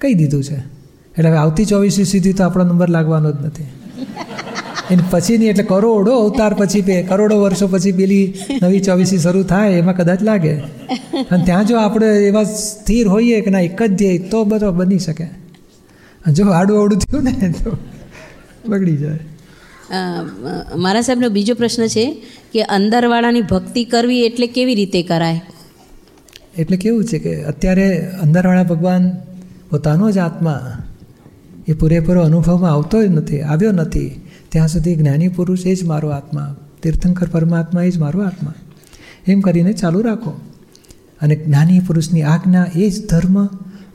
કહી 0.00 0.14
દીધું 0.14 0.44
છે. 0.44 0.56
એટલે 1.18 1.28
હવે 1.28 1.38
આવતી 1.38 1.64
ચોવીસી 1.64 2.04
સુધી 2.04 2.32
તો 2.32 2.44
આપણો 2.44 2.64
નંબર 2.64 2.88
લાગવાનો 2.88 3.32
જ 3.32 3.34
નથી. 3.44 3.64
એની 4.90 5.02
પછીની 5.10 5.46
એટલે 5.46 5.62
કરોડો 5.62 6.18
અવતાર 6.18 6.54
પછી 6.54 6.80
બે 6.80 7.02
કરોડો 7.02 7.40
વર્ષો 7.40 7.66
પછી 7.66 7.92
પેલી 7.92 8.34
નવી 8.62 8.80
ચોવીસી 8.80 9.18
શરૂ 9.18 9.42
થાય, 9.42 9.72
એમાં 9.72 9.96
કદાચ 9.96 10.22
લાગે. 10.22 10.54
અને 11.30 11.44
ત્યાં 11.44 11.66
જો 11.66 11.76
આપણે 11.76 12.06
એવા 12.06 12.44
સ્થિર 12.44 13.08
હોઈએ 13.08 13.40
કે 13.40 13.50
ના, 13.50 13.60
એક 13.60 13.82
જ 13.82 13.96
ધ્યેય, 13.96 14.18
તો 14.18 14.44
બધો 14.44 14.72
બની 14.72 14.98
શકે. 14.98 15.41
જો 16.30 16.46
આડું 16.48 16.78
અવડું 16.78 16.98
થયું 16.98 17.24
ને 17.24 17.54
તો 17.64 17.78
બગડી 18.68 18.96
જાય. 18.96 19.18
મારા 20.76 21.00
સાહેબનો 21.00 21.28
બીજો 21.28 21.54
પ્રશ્ન 21.54 21.86
છે 21.86 22.22
કે 22.52 22.62
અંદરવાળાની 22.62 23.42
ભક્તિ 23.42 23.84
કરવી 23.84 24.22
એટલે 24.22 24.46
કેવી 24.46 24.74
રીતે 24.74 25.02
કરાય? 25.02 25.42
એટલે 26.58 26.76
કેવું 26.76 27.04
છે 27.04 27.18
કે 27.18 27.44
અત્યારે 27.44 28.10
અંદરવાળા 28.10 28.62
ભગવાન 28.62 29.10
પોતાનો 29.70 30.10
જ 30.10 30.18
આત્મા 30.18 30.84
એ 31.68 31.72
પૂરેપૂરો 31.72 32.22
અનુભવમાં 32.22 32.70
આવતો 32.70 33.02
જ 33.02 33.06
નથી 33.06 33.40
આવ્યો 33.40 33.72
નથી. 33.72 34.20
ત્યાં 34.48 34.68
સુધી 34.68 34.96
જ્ઞાની 34.96 35.28
પુરુષ 35.28 35.66
એ 35.66 35.74
જ 35.74 35.84
મારો 35.84 36.08
આત્મા 36.08 36.56
તીર્થંકર 36.82 37.28
પરમાત્મા 37.28 37.82
એ 37.82 37.90
જ 37.90 37.98
મારો 37.98 38.20
આત્મા. 38.20 38.54
એમ 39.26 39.40
કરીને 39.40 39.72
ચાલુ 39.72 40.00
રાખો. 40.00 40.40
અને 41.20 41.36
જ્ઞાની 41.36 41.78
પુરુષની 41.78 42.22
આજ્ઞા 42.22 42.66
એ 42.74 42.90
જ 42.90 43.06
ધર્મ 43.08 43.46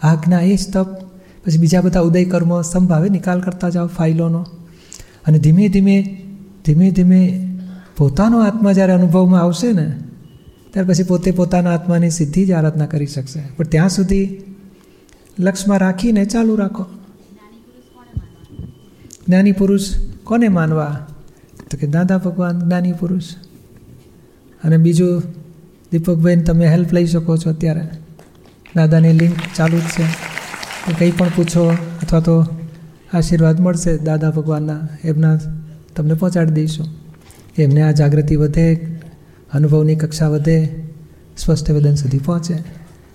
આજ્ઞા 0.02 0.40
એ 0.40 0.56
જ 0.56 0.74
તપ 0.74 1.07
પછી 1.48 1.58
બીજા 1.58 1.82
બધા 1.82 2.00
ઉદય 2.00 2.26
કર્મ 2.26 2.62
સંભાવે 2.62 3.10
નિકાલ 3.10 3.42
કરતા 3.42 3.70
જાઓ 3.70 3.88
ફાઇલોનો. 3.88 4.46
અને 5.28 5.40
ધીમે 5.40 5.70
ધીમે 5.70 6.24
ધીમે 6.66 6.92
ધીમે 6.92 7.50
પોતાનો 7.98 8.40
આત્મા 8.40 8.72
જ્યારે 8.72 8.94
અનુભવમાં 8.94 9.42
આવશે 9.42 9.72
ને, 9.72 9.94
ત્યાર 10.74 10.86
પછી 10.86 11.04
પોતે 11.04 11.32
પોતાના 11.32 11.74
આત્માની 11.74 12.10
સિદ્ધિ 12.10 12.46
જ 12.46 12.52
આરાધના 12.52 12.86
કરી 12.86 13.06
શકશે. 13.06 13.44
પણ 13.58 13.66
ત્યાં 13.66 13.90
સુધી 13.90 14.42
લક્ષમાં 15.40 15.78
રાખીને 15.78 16.26
ચાલુ 16.26 16.56
રાખો. 16.56 16.86
જ્ઞાની 19.28 19.52
પુરુષ 19.52 19.90
કોને 20.24 20.48
માનવા? 20.48 21.08
તો 21.72 21.78
કે 21.78 21.88
દાદા 21.88 22.18
ભગવાન 22.18 22.60
જ્ઞાની 22.60 22.92
પુરુષ. 22.92 23.24
અને 24.64 24.78
બીજું 24.78 25.24
દીપકભાઈને 25.92 26.44
તમે 26.44 26.68
હેલ્પ 26.68 26.94
લઈ 26.94 27.06
શકો 27.06 27.38
છો 27.38 27.50
અત્યારે. 27.50 27.82
દાદાની 28.76 29.14
લિંક 29.14 29.34
ચાલુ 29.56 29.78
જ 29.78 29.82
છે. 29.82 30.37
તો 30.88 30.94
કંઈ 31.00 31.12
પણ 31.12 31.28
પૂછો 31.36 31.70
અથવા 32.04 32.20
તો 32.20 32.46
આશીર્વાદ 33.14 33.60
મળશે 33.60 33.98
દાદા 33.98 34.30
ભગવાનના, 34.30 34.88
એમના 35.04 35.40
તમને 35.96 36.14
પહોંચાડી 36.14 36.52
દઈશું. 36.52 36.86
એમને 37.58 37.82
આ 37.82 37.92
જાગૃતિ 37.92 38.36
વધે, 38.36 38.76
અનુભવની 39.54 39.96
કક્ષા 39.96 40.30
વધે, 40.30 40.70
સ્પષ્ટ 41.38 41.72
વેદન 41.72 41.96
સુધી 41.96 42.18
પહોંચે. 42.18 42.54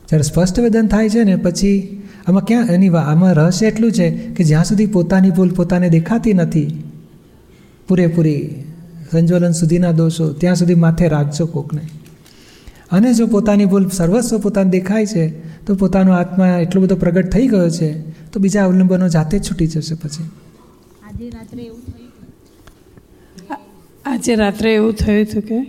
જ્યારે 0.08 0.22
સ્પષ્ટ 0.22 0.60
વેદન 0.60 0.86
થાય 0.86 1.08
છે 1.08 1.24
ને, 1.24 1.36
પછી 1.36 2.02
આમાં 2.26 2.44
ક્યાં, 2.44 2.66
એની 2.66 2.88
આમાં 2.88 3.34
રહસ્ય 3.34 3.66
એટલું 3.66 3.92
છે 3.92 4.10
કે 4.10 4.44
જ્યાં 4.44 4.64
સુધી 4.64 4.86
પોતાની 4.86 5.30
ભૂલ 5.30 5.50
પોતાને 5.50 5.88
દેખાતી 5.88 6.32
નથી, 6.32 6.84
પૂરેપૂરી 7.88 8.64
સંજોલન 9.12 9.52
સુધીના 9.52 9.92
દોષો, 9.92 10.32
ત્યાં 10.32 10.56
સુધી 10.56 10.74
માથે 10.74 11.08
રાખજો 11.08 11.46
કોકને. 11.46 11.80
અને 12.92 13.14
જો 13.14 13.26
પોતાની 13.26 13.64
ભૂલ 13.66 13.88
સર્વસ્વ 13.88 14.38
પોતાને 14.38 14.70
દેખાય 14.70 15.06
છે 15.06 15.24
તો 15.66 15.74
પોતાનો 15.74 16.12
આત્મા 16.12 16.46
એટલો 16.46 16.82
બધો 16.82 16.96
પ્રગટ 16.96 17.28
થઈ 17.30 17.46
ગયો 17.46 17.70
છે 17.70 18.10
તો 18.30 18.40
બીજા 18.40 18.64
અવલંબનો 18.64 19.08
જાતે 19.08 19.38
જ 19.38 19.50
છૂટી 19.50 19.66
જશે 19.66 19.94
પછી. 19.94 20.24
આજે 21.02 21.30
રાત્રે 21.30 21.62
એવું 21.62 21.80
થયું 21.80 22.12
આજે 24.04 24.34
રાત્રે 24.34 24.74
એવું 24.74 24.92
થયું 24.92 25.26
હતું 25.32 25.42
કે? 25.42 25.60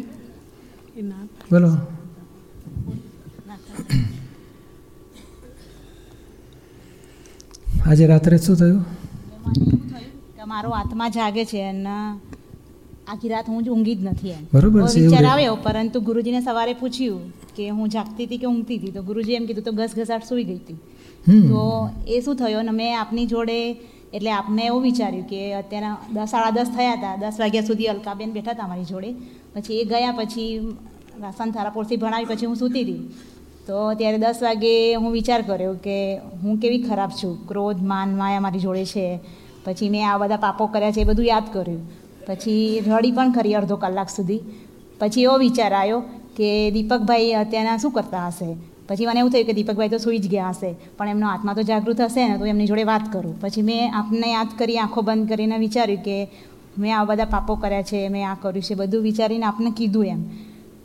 બોલો. 1.51 1.77
આજે 7.85 8.07
રાત્રે 8.07 8.37
શું 8.37 8.55
થયું? 8.55 8.83
થયું 8.83 10.35
કે 10.37 10.43
મારો 10.45 10.69
આત્મા 10.69 11.09
જાગે 11.09 11.45
છે 11.45 11.69
અને 11.69 12.19
આખી 13.07 13.29
રાત 13.29 13.45
હું 13.49 13.63
જ 13.63 13.69
ઊંઘી 13.69 13.95
જ 13.95 14.05
નથી 14.05 14.29
એમ. 14.29 14.43
બરોબર 14.53 14.87
છે, 14.87 14.99
વિચાર 14.99 15.25
આવ્યો 15.25 15.55
પરંતુ 15.55 15.99
ગુરુજીને 15.99 16.41
સવારે 16.41 16.73
પૂછ્યું 16.73 17.33
કે 17.55 17.69
હું 17.69 17.89
જાગતી 17.89 18.25
હતી 18.25 18.37
કે 18.37 18.47
ઊંઘતી 18.47 18.77
હતી? 18.77 18.91
તો 18.91 19.01
ગુરુજી 19.01 19.33
એમ 19.33 19.45
કીધું 19.45 19.63
તો 19.63 19.71
ઘસઘસાટ 19.71 20.23
સૂઈ 20.23 20.43
ગઈ 20.43 20.55
હતી. 20.55 20.73
તો 21.47 21.89
એ 22.07 22.21
શું 22.21 22.35
થયું? 22.35 22.59
અને 22.59 22.71
મેં 22.71 22.99
આપની 22.99 23.25
જોડે 23.25 23.71
એટલે 24.13 24.31
આપને 24.31 24.65
એવું 24.65 24.81
વિચાર્યું 24.81 25.27
કે 25.27 25.53
અત્યારે 25.53 26.13
દસ 26.13 26.29
સાડા 26.29 26.49
દસ 26.49 26.69
થયા 26.77 26.93
હતા 26.93 27.15
દસ 27.15 27.39
વાગ્યા 27.39 27.61
સુધી 27.61 27.85
અલકાબેન 27.85 28.31
બેઠા 28.31 28.51
હતા 28.51 28.67
મારી 28.67 28.83
જોડે. 28.83 29.13
પછી 29.53 29.79
એ 29.79 29.83
ગયા 29.83 30.11
પછી 30.11 30.59
રાસન 31.21 31.51
થારા 31.51 31.69
પોરથી 31.69 31.97
ભણાવી 31.97 32.25
પછી 32.25 32.45
હું 32.45 32.55
સૂતી 32.55 32.81
હતી. 32.81 33.09
તો 33.67 33.93
ત્યારે 33.93 34.17
દસ 34.17 34.39
વાગે 34.41 34.95
હું 34.95 35.11
વિચાર 35.11 35.41
કર્યો 35.41 35.73
કે 35.73 36.17
હું 36.17 36.57
કેવી 36.57 36.81
ખરાબ 36.81 37.09
છું? 37.09 37.47
ક્રોધ 37.47 37.81
માન 37.81 38.15
માયા 38.15 38.39
મારી 38.39 38.59
જોડે 38.59 38.85
છે. 38.85 39.19
પછી 39.65 39.89
મેં 39.89 40.09
આ 40.09 40.17
બધા 40.17 40.35
પાપો 40.37 40.65
કર્યા 40.65 40.91
છે 40.91 41.01
એ 41.01 41.03
બધું 41.03 41.25
યાદ 41.25 41.43
કર્યું. 41.53 42.02
પછી 42.27 42.79
રડી 42.87 43.11
પણ 43.11 43.31
ખરી 43.31 43.55
અડધો 43.55 43.75
કલાક 43.75 44.09
સુધી. 44.09 44.41
પછી 44.99 45.23
એવો 45.23 45.37
વિચાર 45.37 45.73
આવ્યો 45.73 45.99
કે 46.37 46.71
દીપકભાઈ 46.71 47.33
અત્યારના 47.33 47.77
શું 47.77 47.91
કરતા 47.91 48.27
હશે? 48.27 48.49
પછી 48.87 49.05
મને 49.05 49.19
એવું 49.19 49.31
થયું 49.31 49.45
કે 49.45 49.53
દીપકભાઈ 49.53 49.89
તો 49.89 49.97
સૂઈ 49.97 50.19
જ 50.19 50.27
ગયા 50.27 50.49
હશે, 50.49 50.69
પણ 50.97 51.07
એમનો 51.07 51.27
આત્મા 51.27 51.53
તો 51.53 51.63
જાગૃત 51.63 52.01
હશે 52.01 52.27
ને, 52.27 52.37
તો 52.37 52.45
એમની 52.45 52.67
જોડે 52.67 52.83
વાત 52.83 53.05
કરું. 53.13 53.35
પછી 53.41 53.61
મેં 53.61 53.93
આપને 53.95 54.27
યાદ 54.31 54.51
કરી, 54.57 54.77
આંખો 54.77 55.01
બંધ 55.01 55.29
કરીને 55.29 55.57
વિચાર્યું 55.57 56.03
કે 56.03 56.17
મેં 56.77 56.91
આ 56.97 57.05
બધા 57.05 57.25
પાપો 57.25 57.55
કર્યા 57.55 57.81
છે, 57.81 58.09
મેં 58.09 58.29
આ 58.29 58.35
કર્યું 58.41 58.61
છે, 58.61 58.75
બધું 58.75 59.03
વિચારીને 59.03 59.45
આપને 59.45 59.71
કીધું 59.71 60.05
એમ. 60.05 60.21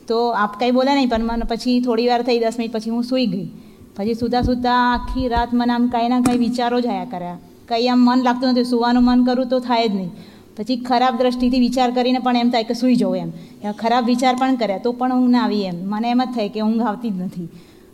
તો 0.09 0.19
આપ 0.33 0.53
કાંઈ 0.61 0.71
બોલ્યા 0.71 0.95
નહીં, 0.95 1.09
પણ 1.09 1.25
મને 1.25 1.45
પછી 1.45 1.81
થોડી 1.81 2.09
વાર 2.09 2.23
થઈ, 2.23 2.39
દસ 2.39 2.59
મિનિટ 2.59 2.73
પછી 2.73 2.91
હું 2.91 3.05
સૂઈ 3.05 3.27
ગઈ. 3.27 3.49
પછી 3.97 4.15
સુતા 4.15 4.43
સુતા 4.43 4.79
આખી 4.95 5.29
રાત 5.29 5.53
મને 5.53 5.73
આમ 5.73 5.89
કાંઈ 5.89 6.09
ના 6.09 6.21
કંઈ 6.21 6.39
વિચારો 6.39 6.81
જ 6.81 6.87
આવ્યા 6.87 7.05
કર્યા. 7.05 7.39
કંઈ 7.69 7.89
આમ 7.89 8.01
મન 8.05 8.23
લાગતું 8.23 8.49
નથી 8.51 8.65
સુવાનું 8.65 9.05
મન 9.05 9.25
કરું 9.25 9.49
તો 9.49 9.59
થાય 9.61 9.89
જ 9.89 9.95
નહીં. 9.95 10.11
પછી 10.59 10.77
ખરાબ 10.83 11.19
દ્રષ્ટિથી 11.19 11.61
વિચાર 11.61 11.89
કરીને 11.91 12.19
પણ 12.19 12.37
એમ 12.37 12.51
થાય 12.51 12.65
કે 12.65 12.75
સૂઈ 12.75 12.97
જવું 12.97 13.17
એમ. 13.17 13.31
ખરાબ 13.79 14.05
વિચાર 14.05 14.35
પણ 14.37 14.57
કર્યા 14.57 14.79
તો 14.79 14.93
પણ 14.93 15.17
ઊંઘ 15.17 15.31
ના 15.31 15.43
આવી 15.45 15.63
એમ. 15.63 15.77
મને 15.87 16.11
એમ 16.11 16.23
જ 16.25 16.35
થાય 16.35 16.49
કે 16.49 16.61
ઊંઘ 16.61 16.83
આવતી 16.83 17.11
જ 17.11 17.23
નથી. 17.23 17.49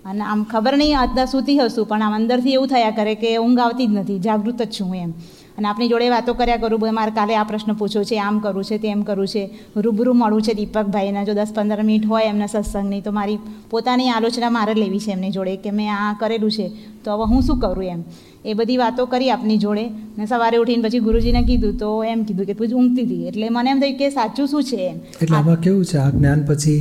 અને 0.05 0.23
આમ 0.23 0.41
ખબર 0.45 0.75
નહીં 0.77 0.99
અત્યારે 0.99 1.31
સૂતી 1.31 1.59
હશું, 1.59 1.87
પણ 1.87 2.03
આમ 2.03 2.15
અંદરથી 2.15 2.53
એવું 2.53 2.69
થયા 2.69 2.91
કરે 2.91 3.15
કે 3.15 3.37
ઊંઘ 3.37 3.61
આવતી 3.61 3.87
જ 3.87 3.91
નથી. 3.91 4.19
જાગૃત 4.19 4.63
જ 4.63 4.71
છું 4.77 4.95
એમ. 4.97 5.11
અને 5.59 5.67
આપણી 5.69 5.89
જોડે 5.89 6.11
વાતો 6.11 6.35
કર્યા 6.35 6.57
કરું 6.57 6.81
ભાઈ 6.81 6.97
મારે 6.99 7.13
કાલે 7.19 7.35
આ 7.37 7.45
પ્રશ્ન 7.45 7.73
પૂછ્યો 7.81 8.05
છે, 8.05 8.19
આમ 8.19 8.41
કરવું 8.41 8.65
છે, 8.65 8.79
તેમ 8.79 9.03
કરવું 9.03 9.29
છે. 9.29 9.43
રૂબરૂ 9.77 10.15
મળવું 10.15 10.43
છે 10.43 10.55
દીપકભાઈને 10.55 11.25
જો 11.25 11.35
દસ 11.35 11.53
પંદર 11.57 11.83
મિનિટ 11.83 12.07
હોય 12.07 12.25
એમના 12.25 12.47
સત્સંગની, 12.47 13.03
તો 13.03 13.13
મારી 13.13 13.39
પોતાની 13.71 14.11
આલોચના 14.11 14.51
મારે 14.51 14.75
લેવી 14.75 14.99
છે 14.99 15.13
એમની 15.13 15.31
જોડે, 15.31 15.57
કે 15.57 15.71
મેં 15.71 15.91
આ 15.95 16.15
કરેલું 16.21 16.51
છે. 16.51 16.67
તો 17.05 17.11
હવે 17.15 17.25
હું 17.35 17.43
શું 17.43 17.59
કરું 17.59 17.85
એમ? 17.85 18.05
એ 18.45 18.55
બધી 18.55 18.77
વાતો 18.77 19.07
કરી 19.07 19.31
આપની 19.31 19.59
જોડે, 19.59 19.85
ને 20.19 20.27
સવારે 20.27 20.57
ઉઠીને 20.59 20.89
પછી 20.89 20.99
ગુરુજીને 20.99 21.43
કીધું, 21.43 21.79
તો 21.79 22.03
એમ 22.03 22.25
કીધું 22.25 22.47
કે 22.47 22.55
તું 22.55 22.69
જ 22.69 22.75
ઊંઘતી 22.75 23.05
હતી, 23.05 23.29
એટલે 23.29 23.49
મને 23.49 23.71
એમ 23.71 23.81
થયું 23.81 23.97
કે 23.99 24.11
સાચું 24.11 24.49
શું 24.49 24.65
છે 24.65 24.77
એમ? 24.77 24.99
એટલે 25.23 25.37
આમાં 25.37 25.57
કેવું 25.57 25.85
છે, 25.85 25.99
આ 25.99 26.11
જ્ઞાન 26.11 26.45
પછી 26.47 26.81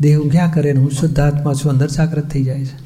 દેહ 0.00 0.14
ઊંઘ્યા 0.18 0.52
કરે 0.54 0.72
ને 0.72 0.80
હું 0.80 0.90
શુદ્ધ 0.90 1.20
આત્મા 1.20 1.54
છું, 1.54 1.70
અંદર 1.70 1.88
જાગ્રત 1.88 2.28
થઈ 2.28 2.42
જાય 2.42 2.64
છે. 2.64 2.76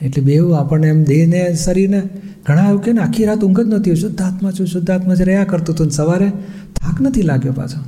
એટલે 0.00 0.22
બેવું 0.22 0.58
આપણને 0.58 0.88
એમ 0.88 1.04
દેહને, 1.04 1.42
શરીરને 1.56 2.00
ઘણા 2.48 2.68
એવું 2.68 2.82
કે 2.82 2.92
ને 2.92 3.00
આખી 3.00 3.24
રાત 3.24 3.44
ઊંઘ 3.44 3.60
જ 3.60 3.68
નથી 3.74 3.94
શુદ્ધ 3.94 4.22
આત્મા 4.22 4.50
છું 4.50 4.66
શુદ્ધ 4.66 4.90
આત્મા 4.90 5.14
જ 5.14 5.22
રહ્યા 5.22 5.44
કરતું 5.44 5.74
હતું 5.74 5.90
સવારે 5.90 6.28
થાક 6.80 7.00
નથી 7.00 7.22
લાગ્યો 7.22 7.52
પાછો. 7.52 7.80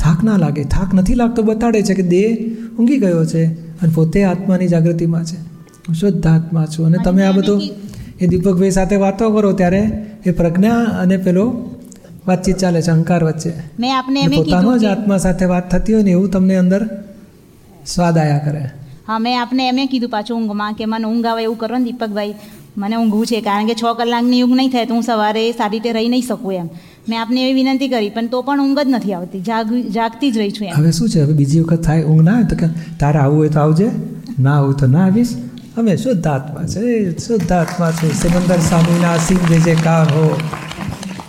થાક 0.00 0.24
ના 0.24 0.36
લાગે. 0.36 0.64
થાક 0.64 0.94
નથી 0.94 1.14
લાગતો 1.14 1.42
બતાડે 1.42 1.82
છે 1.82 1.94
કે 1.94 2.02
દેહ 2.02 2.30
ઊંઘી 2.78 2.98
ગયો 2.98 3.24
છે 3.24 3.42
અને 3.80 3.92
પોતે 3.94 4.24
આત્માની 4.24 4.68
જાગૃતિમાં 4.68 5.24
છે. 5.24 5.36
હું 5.86 5.94
શુદ્ધ 5.94 6.26
આત્મા 6.26 6.66
છું. 6.66 6.86
અને 6.86 6.98
તમે 7.04 7.22
આ 7.24 7.32
બધું 7.32 7.62
એ 8.20 8.26
દીપકભાઈ 8.26 8.70
સાથે 8.70 8.96
વાતો 8.96 9.30
કરો 9.30 9.52
ત્યારે 9.52 9.82
એ 10.26 10.30
પ્રજ્ઞા 10.30 10.80
અને 11.02 11.16
પેલો 11.16 11.44
વાતચીત 12.26 12.56
ચાલે 12.56 12.82
છે 12.82 12.90
અહંકાર 12.90 13.24
વચ્ચે. 13.24 13.52
આપને 13.90 14.20
એમ 14.20 14.30
પોતાનો 14.30 14.78
જ 14.78 14.84
આત્મા 14.84 15.18
સાથે 15.18 15.44
વાત 15.44 15.70
થતી 15.70 15.94
હોય 15.94 16.02
ને 16.02 16.10
એવું 16.10 16.30
તમને 16.30 16.56
અંદર 16.56 16.82
સ્વાદ 17.86 18.18
આયા 18.18 18.38
કરે. 18.38 18.62
હા 19.08 19.18
મેં 19.18 19.40
આપને 19.40 19.68
એમ 19.68 19.78
કીધું 19.90 20.10
પાછું 20.10 20.36
ઊંઘમાં 20.38 20.74
કે 20.74 20.84
મને 20.86 21.06
ઊંઘ 21.08 21.26
આવે 21.26 21.42
એવું 21.42 21.58
કરો 21.58 21.78
ને 21.78 21.84
દીપકભાઈ. 21.84 22.34
મને 22.76 22.96
ઊંઘવું 22.96 23.26
છે 23.26 23.40
કારણ 23.40 23.66
કે 23.66 23.74
છ 23.74 23.84
કલાકની 23.98 24.42
ઊંઘ 24.42 24.56
નહીં 24.56 24.70
થાય 24.70 24.86
તો 24.86 24.94
હું 24.94 25.02
સવારે 25.02 25.52
સારી 25.52 25.78
રીતે 25.78 25.92
રહી 25.92 26.08
નહીં 26.08 26.22
શકું 26.22 26.52
એમ. 26.52 26.68
મેં 27.08 27.20
આપને 27.20 27.50
એવી 27.50 27.62
વિનંતી 27.62 27.88
કરી, 27.88 28.10
પણ 28.10 28.26
તો 28.26 28.42
પણ 28.42 28.60
ઊંઘ 28.60 28.78
જ 28.78 28.86
નથી 28.88 29.12
આવતી. 29.12 29.40
જાગ, 29.40 29.74
જાગતી 29.90 30.30
જ 30.30 30.38
રહી 30.38 30.50
છું 30.50 30.68
હવે 30.76 30.92
શું 30.92 31.08
છે? 31.08 31.20
હવે 31.20 31.32
બીજી 31.32 31.60
વખત 31.60 31.82
થાય 31.82 32.04
ઊંઘ 32.04 32.22
ના 32.22 32.34
આવે 32.34 32.44
તો 32.44 32.56
કે 32.56 32.66
તારે 33.00 33.18
આવવું 33.18 33.38
હોય 33.38 33.48
તો 33.48 33.60
આવજે, 33.60 33.90
ના 34.38 34.58
આવું 34.58 34.76
તો 34.76 34.86
ના 34.86 35.04
આવીશ. 35.04 35.28
અમે 35.76 35.96
શુદ્ધ 35.96 36.26
આત્મા 36.26 36.66
છે, 36.66 37.18
શુદ્ધ 37.18 37.52
આત્મા 37.52 37.90
છે. 37.90 38.22
સિમંદર 38.22 38.58
સ્વામીના 38.58 39.12
અસીમ 39.12 39.38
જે 39.48 39.58
જે 39.58 39.74
કાર 39.74 40.06
હો. 40.06 40.40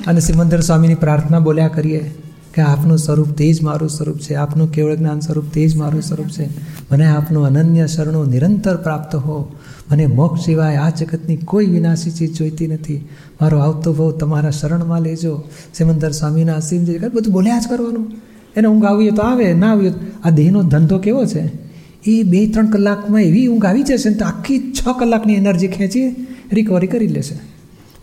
અને 0.08 0.20
સિમંદર 0.20 0.62
સ્વામીની 0.62 0.96
પ્રાર્થના 0.96 1.40
બોલ્યા 1.40 1.68
કરીએ 1.68 2.16
કે 2.54 2.62
આપનું 2.62 2.98
સ્વરૂપ 2.98 3.30
તે 3.30 3.54
જ 3.54 3.62
મારું 3.62 3.90
સ્વરૂપ 3.90 4.18
છે, 4.18 4.34
આપનું 4.36 4.72
કેવળ 4.72 4.96
જ્ઞાન 4.96 5.20
સ્વરૂપ 5.20 5.46
તે 5.54 5.68
જ 5.68 5.76
મારું 5.76 6.02
સ્વરૂપ 6.02 6.28
છે. 6.28 6.50
મને 6.92 7.06
આપનું 7.06 7.46
અનન્ય 7.46 7.88
શરણો 7.88 8.26
નિરંતર 8.26 8.78
પ્રાપ્ત 8.78 9.16
હો. 9.16 9.56
મને 9.92 10.06
મોક્ષ 10.06 10.46
સિવાય 10.46 10.76
આ 10.76 10.90
જગતની 10.90 11.36
કોઈ 11.36 11.66
વિનાશી 11.66 12.12
ચીજ 12.12 12.38
જોઈતી 12.38 12.68
નથી. 12.68 13.08
મારો 13.42 13.60
આવતો 13.60 13.94
ભાવ 13.94 14.12
તમારા 14.12 14.50
શરણમાં 14.50 15.02
લેજો. 15.02 15.44
સિમંદર 15.74 16.12
સ્વામીના 16.12 16.56
અસીમ 16.56 16.84
જે 16.84 16.98
બધું 16.98 17.34
બોલ્યા 17.34 17.60
જ 17.60 17.68
કરવાનું. 17.70 18.12
એને 18.56 18.68
ઊંઘ 18.68 18.86
આવી 18.86 19.12
તો 19.12 19.22
આવે, 19.22 19.54
ના 19.54 19.72
આવી 19.72 19.92
આ 20.24 20.30
દેહનો 20.30 20.64
ધંધો 20.64 20.98
કેવો 20.98 21.26
છે? 21.26 21.50
એ 22.06 22.24
બે 22.24 22.48
ત્રણ 22.48 22.66
કલાકમાં 22.66 23.22
એવી 23.22 23.48
ઊંઘ 23.48 23.66
આવી 23.66 23.84
જશે 23.84 24.10
ને 24.10 24.16
તો 24.16 24.26
આખી 24.26 24.74
છ 24.74 25.00
કલાકની 25.00 25.34
એનર્જી 25.34 25.68
ખેંચી 25.68 26.28
રિકવરી 26.54 26.88
કરી 26.88 27.08
લેશે. 27.08 27.36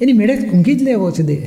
એની 0.01 0.13
મેળે 0.13 0.51
ઊંઘી 0.51 0.75
જ 0.75 0.83
લેવો 0.83 1.11
છે 1.11 1.23
દેહ. 1.23 1.43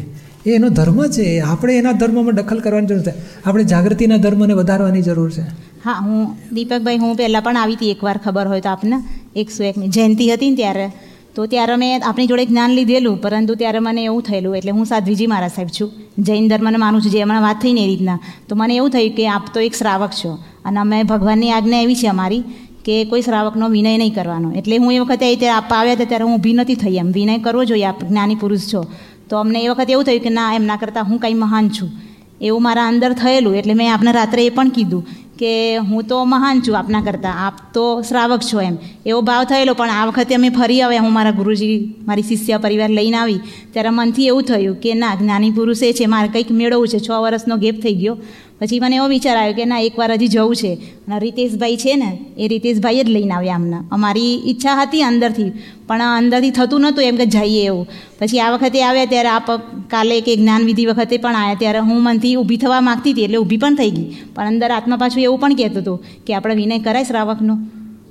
એ 0.46 0.56
એનો 0.56 0.69
ધર્મ 0.69 1.08
છે. 1.08 1.39
આપણે 1.39 1.78
એના 1.78 1.91
ધર્મમાં 1.91 2.36
દખલ 2.36 2.60
કરવાની 2.60 2.88
જરૂર 2.88 3.02
છે. 3.02 3.13
આપણે 3.46 3.63
જાગૃતિના 3.63 4.17
ધર્મને 4.17 4.54
વધારવાની 4.54 5.02
જરૂર 5.02 5.32
છે. 5.32 5.41
હા, 5.86 5.93
હું 6.06 6.36
દીપકભાઈ, 6.54 6.98
હું 6.98 7.15
પહેલાં 7.15 7.41
પણ 7.41 7.58
આવી 7.58 7.74
હતી 7.74 7.91
એકવાર, 7.91 8.19
ખબર 8.24 8.48
હોય 8.48 8.62
તો 8.62 8.69
આપને. 8.69 9.23
એકસો 9.36 9.63
એકની 9.63 9.89
જયંતિ 9.89 10.32
હતી 10.32 10.50
ને 10.50 10.56
ત્યારે, 10.56 10.88
તો 11.36 11.46
ત્યારે 11.46 11.76
મેં 11.76 12.04
આપણી 12.04 12.28
જોડે 12.28 12.46
જ્ઞાન 12.46 12.72
લીધેલું, 12.78 13.17
પરંતુ 13.17 13.56
ત્યારે 13.56 13.80
મને 13.80 14.02
એવું 14.04 14.22
થયેલું, 14.22 14.56
એટલે 14.58 14.72
હું 14.72 14.86
સાધ્વીજી 14.86 15.28
મારા 15.28 15.48
સાહેબ 15.48 15.69
છું. 15.69 15.89
જૈન 16.19 16.48
ધર્મને 16.48 16.78
માનું 16.78 17.02
છું, 17.02 17.12
જે 17.12 17.22
હમણાં 17.22 17.41
વાત 17.41 17.62
થઈ 17.62 17.74
ને 17.74 17.84
એ 17.86 17.88
રીતના. 17.88 18.19
તો 18.48 18.56
મને 18.56 18.76
એવું 18.76 18.91
થયું 18.91 19.15
કે 19.15 19.28
આપ 19.28 19.54
તો 19.54 19.60
એક 19.60 19.74
શ્રાવક 19.74 20.12
છો, 20.12 20.38
અને 20.65 20.78
અમે 20.80 21.04
ભગવાનની 21.04 21.52
આજ્ઞા 21.52 21.82
એવી 21.82 21.96
છે 21.96 22.08
અમારી 22.08 22.43
કે 22.86 23.06
કોઈ 23.06 23.22
શ્રાવકનો 23.22 23.69
વિનય 23.69 23.98
નહીં 23.98 24.13
કરવાનો. 24.13 24.52
એટલે 24.52 24.78
હું 24.78 24.91
એ 24.93 25.00
વખતે 25.00 25.26
અહીં 25.26 25.39
ત્યારે 25.39 25.58
આપવા 25.58 25.80
આવ્યા 25.80 25.93
હતા, 25.93 26.06
ત્યારે 26.06 26.26
હું 26.26 26.36
ઊભી 26.38 26.54
નથી 26.54 26.76
થઈ 26.76 26.98
એમ. 26.98 27.12
વિનય 27.12 27.38
કરવો 27.39 27.63
જોઈએ, 27.65 27.86
આપ 27.86 28.04
જ્ઞાની 28.04 28.36
પુરુષ 28.36 28.67
છો. 28.74 28.86
તો 29.30 29.38
અમને 29.38 29.60
એ 29.63 29.67
વખતે 29.69 29.91
એવું 29.91 30.06
થયું 30.06 30.24
કે 30.24 30.30
ના, 30.30 30.50
એમના 30.56 30.78
કરતાં 30.78 31.06
હું 31.10 31.19
કંઈ 31.19 31.34
મહાન 31.34 31.69
છું. 31.69 31.89
એવું 32.41 32.62
મારા 32.62 32.88
અંદર 32.88 33.13
થયેલું, 33.13 33.56
એટલે 33.56 33.74
મેં 33.74 33.93
આપને 33.93 34.12
રાત્રે 34.12 34.46
એ 34.46 34.50
પણ 34.50 34.69
કીધું 34.69 35.04
કે 35.39 35.78
હું 35.78 36.04
તો 36.04 36.26
મહાન 36.26 36.62
છું 36.62 36.78
આપના 36.78 37.02
કરતાં. 37.02 37.48
આપ 37.48 37.54
તો 37.74 38.02
શ્રાવક 38.02 38.39
છો 38.54 38.62
એમ. 38.62 38.78
એવો 39.06 39.22
ભાવ 39.22 39.43
થયેલો, 39.43 39.74
પણ 39.74 39.89
આ 39.89 40.06
વખતે 40.06 40.36
અમે 40.36 40.50
ફરી 40.50 40.82
આવ્યા. 40.82 41.02
હું 41.02 41.13
મારા 41.13 41.32
ગુરુજી, 41.32 41.96
મારી 42.08 42.22
શિષ્ય 42.22 42.58
પરિવાર 42.58 42.89
લઈને 42.89 43.17
આવી. 43.17 43.39
ત્યારે 43.72 43.89
મનથી 43.89 44.26
એવું 44.26 44.43
થયું 44.43 44.76
કે 44.76 44.93
ના, 44.93 45.15
જ્ઞાની 45.15 45.52
પુરુષ 45.52 45.78
છે. 45.78 46.06
મારે 46.06 46.28
કંઈક 46.28 46.52
મેળવવું 46.52 46.88
છે. 46.88 47.00
છ 47.00 47.10
વર્ષનો 47.10 47.58
ગેપ 47.58 47.82
થઈ 47.82 47.96
ગયો. 47.96 48.17
પછી 48.63 48.80
મને 48.80 48.95
એવો 48.95 49.08
વિચાર 49.08 49.38
આવ્યો 49.38 49.56
કે 49.56 49.65
ના, 49.65 49.80
એકવાર 49.80 50.12
હજી 50.12 50.28
જવું 50.28 50.56
છે. 50.56 50.71
અને 51.08 51.19
રીતેશભાઈ 51.19 51.76
છે 51.76 51.95
ને, 51.95 52.10
એ 52.38 52.47
રીતેશભાઈ 52.47 53.04
જ 53.04 53.10
લઈને 53.10 53.34
આવ્યા 53.34 53.56
અમને. 53.56 53.80
અમારી 53.91 54.41
ઈચ્છા 54.47 54.76
હતી 54.82 55.02
અંદરથી, 55.02 55.52
પણ 55.88 56.02
અંદરથી 56.02 56.52
થતું 56.52 56.82
નહોતું 56.82 57.04
એમ 57.04 57.17
કે 57.17 57.26
જઈએ 57.26 57.65
એવું. 57.65 57.86
પછી 58.19 58.39
આ 58.39 58.52
વખતે 58.56 58.84
આવ્યા 58.84 59.06
ત્યારે 59.06 59.28
આપ 59.28 59.52
કાલે 59.89 60.21
કે 60.21 60.36
જ્ઞાનવિધિ 60.36 60.86
વખતે 60.86 61.17
પણ 61.17 61.36
આવ્યા 61.36 61.56
ત્યારે 61.56 61.80
હું 61.80 62.04
મનથી 62.04 62.36
ઊભી 62.38 62.58
થવા 62.58 62.82
માગતી 62.82 63.12
હતી, 63.12 63.23
એટલે 63.23 63.38
ઊભી 63.38 63.58
પણ 63.58 63.76
થઈ 63.76 63.91
ગઈ. 63.91 64.10
પણ 64.36 64.47
અંદર 64.47 64.71
આત્મા 64.71 64.97
પાછું 64.97 65.23
એવું 65.23 65.39
પણ 65.39 65.56
કહેતું 65.56 65.82
હતું 65.82 66.26
કે 66.26 66.34
આપણે 66.34 66.56
વિનય 66.56 66.80
કરાય 66.80 67.04
શ્રાવકનો. 67.04 67.58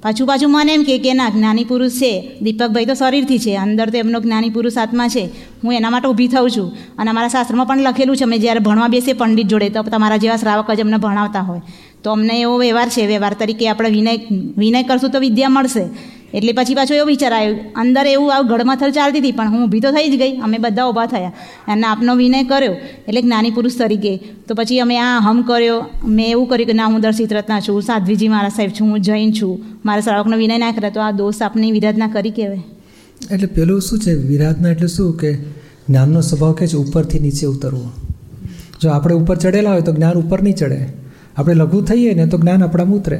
પાછું 0.03 0.27
પાછું 0.27 0.51
મને 0.51 0.75
એમ 0.75 0.83
કે 0.83 0.99
કે 0.99 1.13
ના, 1.13 1.29
જ્ઞાની 1.29 1.65
પુરુષ 1.65 1.91
છે. 1.91 2.39
દીપકભાઈ 2.43 2.85
તો 2.85 2.95
શરીરથી 2.95 3.39
છે. 3.39 3.57
અંદર 3.57 3.91
તો 3.91 3.99
એમનો 3.99 4.21
જ્ઞાની 4.21 4.51
પુરુષ 4.51 4.79
આત્મા 4.79 5.09
છે. 5.09 5.29
હું 5.65 5.75
એના 5.75 5.91
માટે 5.91 6.09
ઊભી 6.09 6.29
થઉં 6.29 6.51
છું. 6.51 6.73
અને 6.99 7.11
અમારા 7.11 7.29
શાસ્ત્રમાં 7.29 7.67
પણ 7.67 7.79
લખેલું 7.79 8.17
છે, 8.17 8.25
અમે 8.25 8.39
જ્યારે 8.39 8.59
ભણવા 8.59 8.89
બેસીએ 8.89 9.15
પંડિત 9.15 9.47
જોડે, 9.47 9.69
તો 9.69 9.83
તમારા 9.83 10.17
જેવા 10.17 10.37
શ્રાવક 10.37 10.71
જ 10.71 10.81
અમને 10.81 10.97
ભણાવતા 10.97 11.41
હોય. 11.41 11.61
તો 12.03 12.11
અમને 12.11 12.41
એવો 12.41 12.59
વ્યવહાર 12.59 12.89
છે. 12.89 13.07
વ્યવહાર 13.07 13.33
તરીકે 13.33 13.69
આપણે 13.69 13.91
વિનય 13.91 14.19
વિનય 14.59 14.83
કરશું 14.83 15.11
તો 15.11 15.21
વિદ્યા 15.21 15.49
મળશે. 15.49 15.85
એટલે 16.35 16.53
પછી 16.53 16.75
પાછો 16.75 16.95
એવો 16.95 17.07
વિચાર 17.07 17.33
આવ્યો, 17.33 17.57
અંદર 17.77 18.07
એવું 18.07 18.35
આવું 18.35 18.49
ગળમથલ 18.49 18.91
ચાલતી 18.91 19.19
હતી, 19.19 19.33
પણ 19.33 19.49
હું 19.49 19.65
ઊભી 19.65 19.81
તો 19.81 19.91
થઈ 19.91 20.11
જ 20.11 20.19
ગઈ, 20.19 20.37
અમે 20.37 20.59
બધા 20.59 20.87
ઊભા 20.87 21.07
થયા. 21.07 21.33
અને 21.69 21.83
આપનો 21.83 22.15
વિનય 22.15 22.43
કર્યો, 22.43 22.73
એટલે 23.09 23.23
જ્ઞાની 23.23 23.51
પુરુષ 23.51 23.77
તરીકે. 23.79 24.17
તો 24.49 24.55
પછી 24.55 24.81
અમે 24.81 24.99
આ 24.99 25.19
હમ 25.19 25.43
કર્યો, 25.43 25.85
મેં 26.05 26.31
એવું 26.31 26.49
કર્યું 26.49 26.67
કે 26.67 26.73
ના, 26.73 26.87
હું 26.87 27.01
દર્શિત 27.01 27.33
રત્ના 27.33 27.61
છું, 27.61 27.83
સાધ્વીજી 27.83 28.29
મારા 28.29 28.49
સાહેબ 28.49 28.71
છું, 28.71 28.91
હું 28.91 29.01
જૈન 29.01 29.33
છું. 29.33 29.65
મારા 29.85 30.01
શ્રાવકનો 30.01 30.37
વિનય 30.37 30.59
ના 30.59 30.73
કરે, 30.73 30.91
તો 30.91 31.01
આ 31.01 31.11
દોષ 31.11 31.43
આપની 31.43 31.73
વિરાધના 31.73 32.09
કરી 32.09 32.31
કહેવાય. 32.31 32.63
એટલે 33.31 33.47
પેલું 33.47 33.81
શું 33.81 33.99
છે? 33.99 34.15
વિરાધના 34.15 34.71
એટલે 34.71 34.87
શું 34.87 35.17
કે 35.17 35.35
જ્ઞાનનો 35.89 36.21
સ્વભાવ 36.21 36.53
કે 36.53 36.67
છે 36.67 36.77
ઉપરથી 36.77 37.19
નીચે 37.19 37.47
ઉતરવો? 37.47 37.93
જો 38.81 38.91
આપણે 38.91 39.15
ઉપર 39.15 39.37
ચડેલા 39.37 39.71
હોય 39.71 39.81
તો 39.81 39.93
જ્ઞાન 39.93 40.17
ઉપર 40.17 40.43
નહીં 40.43 40.55
ચડે. 40.55 40.89
આપણે 41.37 41.55
લઘુ 41.55 41.81
થઈએ 41.81 42.15
ને 42.15 42.27
તો 42.27 42.39
જ્ઞાન 42.39 42.63
આપણામાં 42.63 42.97
ઉતરે. 42.97 43.19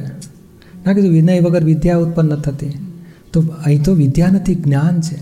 ના 0.85 0.93
કીધું, 0.93 1.11
વિનય 1.11 1.39
વગર 1.41 1.63
વિદ્યા 1.63 1.95
ઉત્પન્ન 1.95 2.35
થતી. 2.35 2.92
તો 3.33 3.43
અહીં 3.65 3.83
તો 3.83 3.93
વિદ્યા 3.93 4.27
નથી 4.27 4.55
જ્ઞાન 4.55 5.01
છે. 5.01 5.15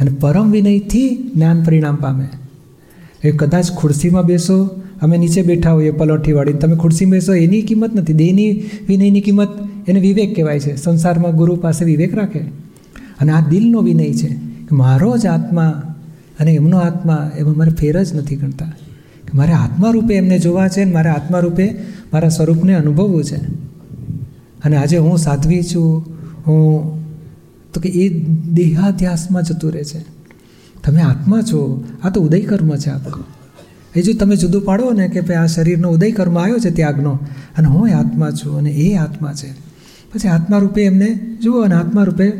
અને 0.00 0.10
પરમ 0.20 0.50
વિનયથી 0.50 1.30
જ્ઞાન 1.34 1.62
પરિણામ 1.62 1.94
પામે. 1.94 2.28
એ 3.24 3.30
કદાચ 3.30 3.72
ખુરશીમાં 3.72 4.26
બેસો, 4.26 4.70
અમે 5.02 5.18
નીચે 5.18 5.42
બેઠા 5.42 5.72
હોઈએ 5.72 5.90
પલોઠીવાળી 5.90 6.52
તમે 6.52 6.76
ખુરશીમાં 6.76 7.12
બેસો, 7.12 7.34
એની 7.34 7.62
કિંમત 7.62 7.94
નથી. 7.94 8.12
દેહની 8.12 8.70
વિનયની 8.88 9.20
કિંમત 9.20 9.48
એને 9.88 10.00
વિવેક 10.00 10.34
કહેવાય 10.34 10.60
છે. 10.60 10.76
સંસારમાં 10.76 11.36
ગુરુ 11.36 11.56
પાસે 11.56 11.84
વિવેક 11.84 12.14
રાખે. 12.14 12.38
અને 13.20 13.32
આ 13.32 13.48
દિલનો 13.48 13.80
વિનય 13.80 14.12
છે 14.12 14.28
કે 14.28 14.74
મારો 14.76 15.18
જ 15.18 15.26
આત્મા 15.26 15.94
અને 16.40 16.52
એમનો 16.52 16.78
આત્મા 16.78 17.30
એમાં 17.38 17.58
મારે 17.58 17.70
ફેર 17.70 18.02
જ 18.02 18.14
નથી 18.14 18.36
ગણતા 18.36 18.64
કે 19.24 19.30
મારે 19.34 19.52
આત્મા 19.52 19.90
રૂપે 19.90 20.14
એમને 20.14 20.38
જોવા 20.38 20.68
છે 20.68 20.84
ને 20.84 20.92
મારે 20.92 21.08
આત્મા 21.08 21.38
રૂપે 21.38 21.74
મારા 22.12 22.28
સ્વરૂપને 22.28 22.74
અનુભવવું 22.74 23.24
છે. 23.24 23.36
અને 24.64 24.76
આજે 24.76 24.98
હું 24.98 25.18
સાધ્વી 25.18 25.62
છું, 25.62 26.06
હું 26.46 27.01
તો 27.74 27.80
કે 27.80 27.88
એ 27.88 28.24
દેહાધ્યાસમાં 28.52 29.42
જતું 29.42 29.72
રહે 29.72 29.84
છે. 29.84 29.98
તમે 30.84 31.00
આત્મા 31.00 31.40
છો, 31.40 31.84
આ 32.02 32.10
તો 32.10 32.20
ઉદય 32.20 32.40
કર્મ 32.40 32.76
છે 32.76 32.90
આપણું. 32.90 33.24
એ 33.96 34.02
જો 34.02 34.12
તમે 34.12 34.36
જુદું 34.36 34.62
પાડો 34.62 34.90
ને 34.90 35.08
કે 35.08 35.20
ભાઈ 35.20 35.36
આ 35.36 35.46
શરીરનો 35.46 35.90
ઉદય 35.90 36.10
કર્મ 36.10 36.38
આવ્યો 36.38 36.58
છે 36.58 36.70
ત્યાગનો, 36.70 37.18
અને 37.58 37.68
હું 37.68 37.90
આત્મા 37.98 38.30
છું 38.30 38.56
અને 38.56 38.70
એ 38.70 38.94
આત્મા 38.94 39.32
છે. 39.32 39.52
પછી 40.12 40.28
આત્મા 40.28 40.58
રૂપે 40.58 40.84
એમને 40.84 41.36
જુઓ 41.42 41.60
અને 41.60 41.74
આત્મા 41.74 42.04
રૂપે 42.04 42.32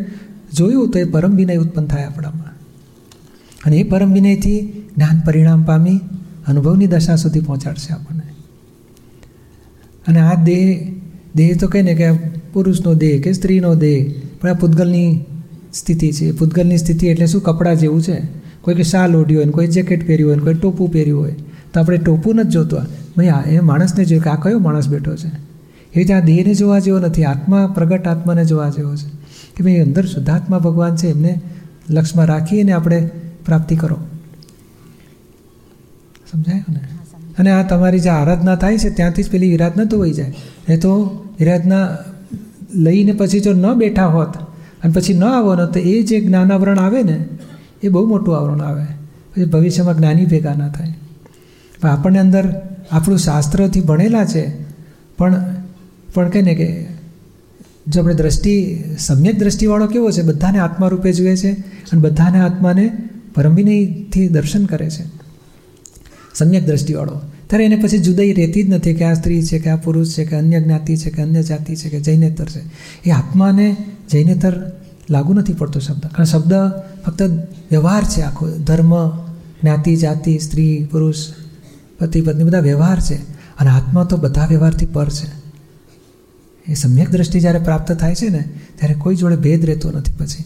જોયું 0.54 0.90
તો 0.90 0.98
એ 0.98 1.04
પરમ 1.04 1.36
વિનય 1.36 1.56
ઉત્પન્ન 1.56 1.86
થાય 1.86 2.04
આપણામાં. 2.04 2.52
અને 3.64 3.76
એ 3.76 3.82
પરમ 3.82 4.12
વિનયથી 4.12 4.88
જ્ઞાન 4.96 5.20
પરિણામ 5.26 5.62
પામી 5.62 6.00
અનુભવની 6.46 6.86
દશા 6.86 7.16
સુધી 7.16 7.40
પહોંચાડશે 7.40 7.92
આપણને. 7.92 8.22
અને 10.08 10.20
આ 10.20 10.44
દેહ 10.44 10.92
દેહ 11.34 11.56
તો 11.60 11.68
કહે 11.68 11.82
ને 11.82 11.94
કે 11.94 12.12
પુરુષનો 12.52 12.94
દેહ 12.94 13.22
કે 13.22 13.32
સ્ત્રીનો 13.32 13.74
દેહ 13.74 14.14
પણ 14.42 14.50
આ 14.50 14.54
પૂતગલની 14.54 15.24
સ્થિતિ 15.74 16.12
છે. 16.12 16.32
પૂતગલની 16.32 16.78
સ્થિતિ 16.78 17.06
એટલે 17.06 17.26
શું? 17.26 17.42
કપડાં 17.42 17.76
જેવું 17.76 18.02
છે. 18.02 18.22
કોઈ 18.60 18.74
કે 18.74 18.82
શાલ 18.82 19.16
ઓઢ્યો 19.16 19.40
હોય 19.40 19.50
કોઈ 19.50 19.66
જેકેટ 19.66 20.06
પહેર્યું 20.06 20.28
હોય 20.28 20.36
ને 20.36 20.42
કોઈ 20.42 20.54
ટોપું 20.54 20.92
પહેર્યું 20.92 21.20
હોય 21.20 21.34
તો 21.72 21.80
આપણે 21.80 21.96
ટોપું 21.96 22.34
નથી 22.34 22.48
જોતું. 22.48 22.80
ભાઈ 23.16 23.28
આ 23.28 23.42
એ 23.42 23.60
માણસને 23.60 24.04
જોયું 24.04 24.24
કે 24.24 24.30
આ 24.30 24.36
કયો 24.36 24.58
માણસ 24.58 24.88
બેઠો 24.88 25.16
છે? 25.16 25.26
એ 25.26 25.96
રીતે 25.96 26.14
આ 26.14 26.20
દેહને 26.20 26.54
જોવા 26.54 26.78
જેવો 26.78 26.98
નથી. 26.98 27.24
આત્મા 27.24 27.66
પ્રગટ 27.66 28.08
આત્માને 28.08 28.44
જોવા 28.44 28.68
જેવો 28.68 28.96
છે. 28.96 29.08
કે 29.56 29.64
ભાઈ 29.64 29.76
અંદર 29.76 30.06
શુદ્ધાત્મા 30.06 30.58
ભગવાન 30.58 30.96
છે 30.96 31.08
એમને 31.08 31.40
લક્ષમાં 31.90 32.26
રાખીને 32.26 32.72
આપણે 32.72 33.10
પ્રાપ્તિ 33.46 33.76
કરો. 33.76 33.98
સમજાયું 36.32 36.72
ને? 36.72 36.80
અને 37.38 37.50
આ 37.50 37.62
તમારી 37.62 38.00
જે 38.00 38.08
આરાધના 38.08 38.56
થાય 38.56 38.78
છે 38.78 38.90
ત્યાંથી 38.90 39.22
જ 39.22 39.30
પેલી 39.30 39.48
વિરાધના 39.50 39.84
તો 39.84 39.98
વહી 39.98 40.12
જાય. 40.12 40.34
એ 40.68 40.76
તો 40.76 40.94
વિરાધના 41.38 41.88
લઈને 42.74 43.12
પછી 43.12 43.40
જો 43.40 43.52
ન 43.52 43.74
બેઠા 43.74 44.06
હોત 44.06 44.36
અને 44.84 44.92
પછી 44.92 45.14
ન 45.14 45.24
આવો 45.24 45.54
ને 45.54 45.66
તો 45.66 45.80
એ 45.80 46.02
જે 46.02 46.20
જ્ઞાનાવરણ 46.20 46.78
આવે 46.78 47.02
ને, 47.02 47.24
એ 47.82 47.88
બહુ 47.88 48.08
મોટું 48.08 48.36
આવરણ 48.36 48.60
આવે. 48.60 48.84
પછી 49.34 49.44
ભવિષ્યમાં 49.44 49.96
જ્ઞાની 49.96 50.24
ભેગા 50.24 50.54
ના 50.54 50.68
થાય. 50.68 50.94
પણ 51.80 51.88
આપણને 51.88 52.18
અંદર 52.18 52.54
આપણું 52.90 53.18
શાસ્ત્રથી 53.18 53.80
ભણેલા 53.80 54.24
છે, 54.24 54.62
પણ 55.18 55.54
પણ 56.14 56.28
કહે 56.28 56.42
ને 56.42 56.54
કે 56.54 56.86
જો 57.88 58.00
આપણે 58.00 58.14
દ્રષ્ટિ, 58.14 58.84
સમ્યક 58.98 59.38
દ્રષ્ટિવાળો 59.38 59.86
કેવો 59.86 60.10
છે, 60.10 60.22
બધાને 60.22 60.58
આત્મા 60.58 60.88
રૂપે 60.88 61.12
જુએ 61.12 61.36
છે 61.36 61.52
અને 61.92 62.00
બધાને 62.00 62.40
આત્માને 62.40 63.08
પરમવિનયથી 63.34 64.28
દર્શન 64.28 64.64
કરે 64.64 64.90
છે. 64.90 65.04
સમ્યક 66.34 66.66
દ્રષ્ટિવાળો. 66.66 67.20
ત્યારે 67.52 67.64
એને 67.64 67.76
પછી 67.76 67.98
જુદાઈ 67.98 68.32
રહેતી 68.32 68.62
જ 68.62 68.70
નથી 68.70 68.94
કે 68.94 69.04
આ 69.04 69.14
સ્ત્રી 69.14 69.42
છે 69.42 69.58
કે 69.58 69.70
આ 69.70 69.76
પુરુષ 69.76 70.08
છે 70.08 70.24
કે 70.24 70.36
અન્ય 70.36 70.60
જ્ઞાતિ 70.60 70.96
છે 70.96 71.10
કે 71.10 71.22
અન્ય 71.22 71.42
જાતિ 71.42 71.76
છે 71.76 71.88
કે 71.88 72.00
જૈનેતર 72.00 72.44
છે. 72.44 72.60
એ 73.08 73.10
આત્માને 73.10 73.76
જૈનેતર 74.10 74.52
લાગુ 75.10 75.34
નથી 75.34 75.52
પડતો 75.52 75.80
શબ્દ. 75.80 76.00
કારણ 76.00 76.24
શબ્દ 76.24 76.52
ફક્ત 77.06 77.22
વ્યવહાર 77.70 78.04
છે 78.04 78.20
આખો. 78.20 78.50
ધર્મ 78.50 79.10
જ્ઞાતિ 79.36 79.96
જાતિ 79.96 80.38
સ્ત્રી 80.38 80.88
પુરુષ 80.90 81.16
પતિ 81.98 82.20
પત્ની 82.20 82.44
બધા 82.44 82.58
વ્યવહાર 82.58 83.00
છે. 83.00 83.14
અને 83.58 83.70
આત્મા 83.70 84.04
તો 84.04 84.16
બધા 84.16 84.46
વ્યવહારથી 84.46 84.86
પર 84.86 85.08
છે. 85.08 85.42
એ 86.68 86.74
સમ્યક 86.74 87.10
દ્રષ્ટિ 87.10 87.40
જ્યારે 87.40 87.58
પ્રાપ્ત 87.58 87.92
થાય 87.92 88.14
છે 88.14 88.28
ને 88.28 88.44
ત્યારે 88.76 88.94
કોઈ 88.94 89.16
જોડે 89.16 89.36
ભેદ 89.36 89.66
રહેતો 89.66 89.90
નથી 89.90 90.12
પછી. 90.18 90.44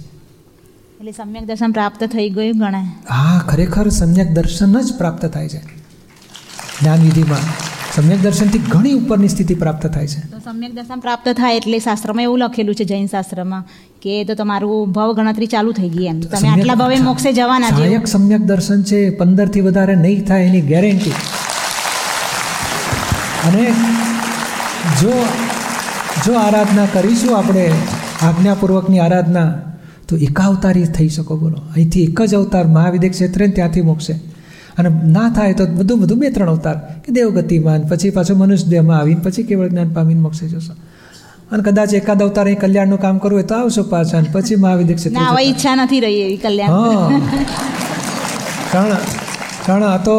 એટલે 1.00 1.12
સમ્યક 1.12 1.44
દર્શન 1.44 1.72
પ્રાપ્ત 1.72 2.04
થઈ 2.04 2.30
ગયું 2.30 2.58
ગણાય. 2.58 2.86
હા 3.08 3.42
ખરેખર 3.46 3.88
સમ્યક 3.88 4.30
દર્શન 4.30 4.80
જ 4.80 4.92
પ્રાપ્ત 4.98 5.26
થાય 5.26 5.48
છે. 5.48 5.85
જ્ઞાન 6.80 7.00
વિધિમાં 7.06 7.44
સમ્યક 7.96 8.20
દર્શનથી 8.22 8.58
ઘણી 8.58 8.94
ઉપરની 9.00 9.28
સ્થિતિ 9.28 9.54
પ્રાપ્ત 9.54 9.86
થાય 9.94 10.06
છે. 10.06 10.20
તો 10.32 10.38
સમ્યક 10.46 10.72
દર્શન 10.74 11.00
પ્રાપ્ત 11.04 11.28
થાય 11.38 11.56
એટલે 11.60 11.78
શાસ્ત્રમાં 11.78 12.24
એવું 12.28 12.38
લખેલું 12.38 12.74
છે 12.74 12.84
જૈન 12.84 13.06
શાસ્ત્રમાં 13.06 13.62
કે 14.02 14.24
તો 14.24 14.34
તમારું 14.34 14.92
ભવ 14.92 15.14
ગણતરી 15.18 15.46
ચાલુ 15.46 15.72
થઈ 15.72 15.88
ગઈ 15.88 16.06
એમ. 16.06 16.20
તમે 16.20 16.48
આટલા 16.48 16.74
ભવે 16.74 17.00
મોક્ષે 17.08 17.32
જવાના 17.32 17.70
છે. 17.70 17.76
સહાયક 17.76 18.06
સમ્યક 18.14 18.42
દર્શન 18.50 18.82
છે 18.82 19.00
પંદરથી 19.10 19.60
વધારે 19.60 19.96
નહીં 19.96 20.24
થાય 20.24 20.44
એની 20.50 20.60
ગેરંટી. 20.60 21.16
અને 23.46 23.64
જો 25.00 25.14
જો 26.26 26.32
આરાધના 26.44 26.86
કરીશું 26.86 27.38
આપણે 27.38 27.66
આજ્ઞાપૂર્વકની 28.22 29.00
આરાધના 29.00 29.48
તો 30.08 30.16
એકાવતારી 30.28 30.86
થઈ 30.96 31.08
શકો 31.08 31.36
બોલો. 31.36 31.58
અહીંથી 31.74 32.04
એક 32.08 32.18
જ 32.30 32.34
અવતાર 32.34 32.66
મહાવિદ્ય 32.66 33.08
ક્ષેત્રે 33.08 33.48
ત્યાંથી 33.48 33.82
મોક્ષે. 33.82 34.14
અને 34.78 34.88
ના 35.04 35.28
થાય 35.30 35.52
તો 35.52 35.66
બધું 35.66 36.00
બધું 36.00 36.18
બે 36.18 36.30
ત્રણ 36.30 36.50
અવતાર 36.50 36.74
કે 36.74 37.12
દેવગતિમાં 37.12 37.80
પછી 37.88 38.10
પાછો 38.10 38.34
મનુષ્ય 38.34 38.70
દેહમાં 38.70 38.98
આવીને 38.98 39.20
પછી 39.20 39.42
કેવળ 39.42 39.68
જ્ઞાન 39.68 39.88
પામીને 39.88 40.20
મોક્ષે 40.20 40.48
જશો. 40.48 40.74
અને 41.52 41.62
કદાચ 41.62 41.94
એકાદ 41.94 42.22
અવતાર 42.22 42.44
અહીં 42.44 42.58
કલ્યાણનું 42.58 43.00
કામ 43.00 43.18
કરવું 43.18 43.36
હોય 43.36 43.42
તો 43.42 43.54
આવશો 43.54 43.82
પાછા 43.82 44.18
અને 44.18 44.26
પછી 44.32 44.56
મહાવી 44.56 44.84
જતા. 44.84 45.40
ઈચ્છા 45.40 45.74
નથી 45.74 46.00
રહી 46.00 46.14
એવી 46.14 46.36
કલ્યાણ. 46.36 46.70
કારણ 48.72 48.88
કારણ 49.66 49.82
આ 49.84 49.96
તો 49.96 50.16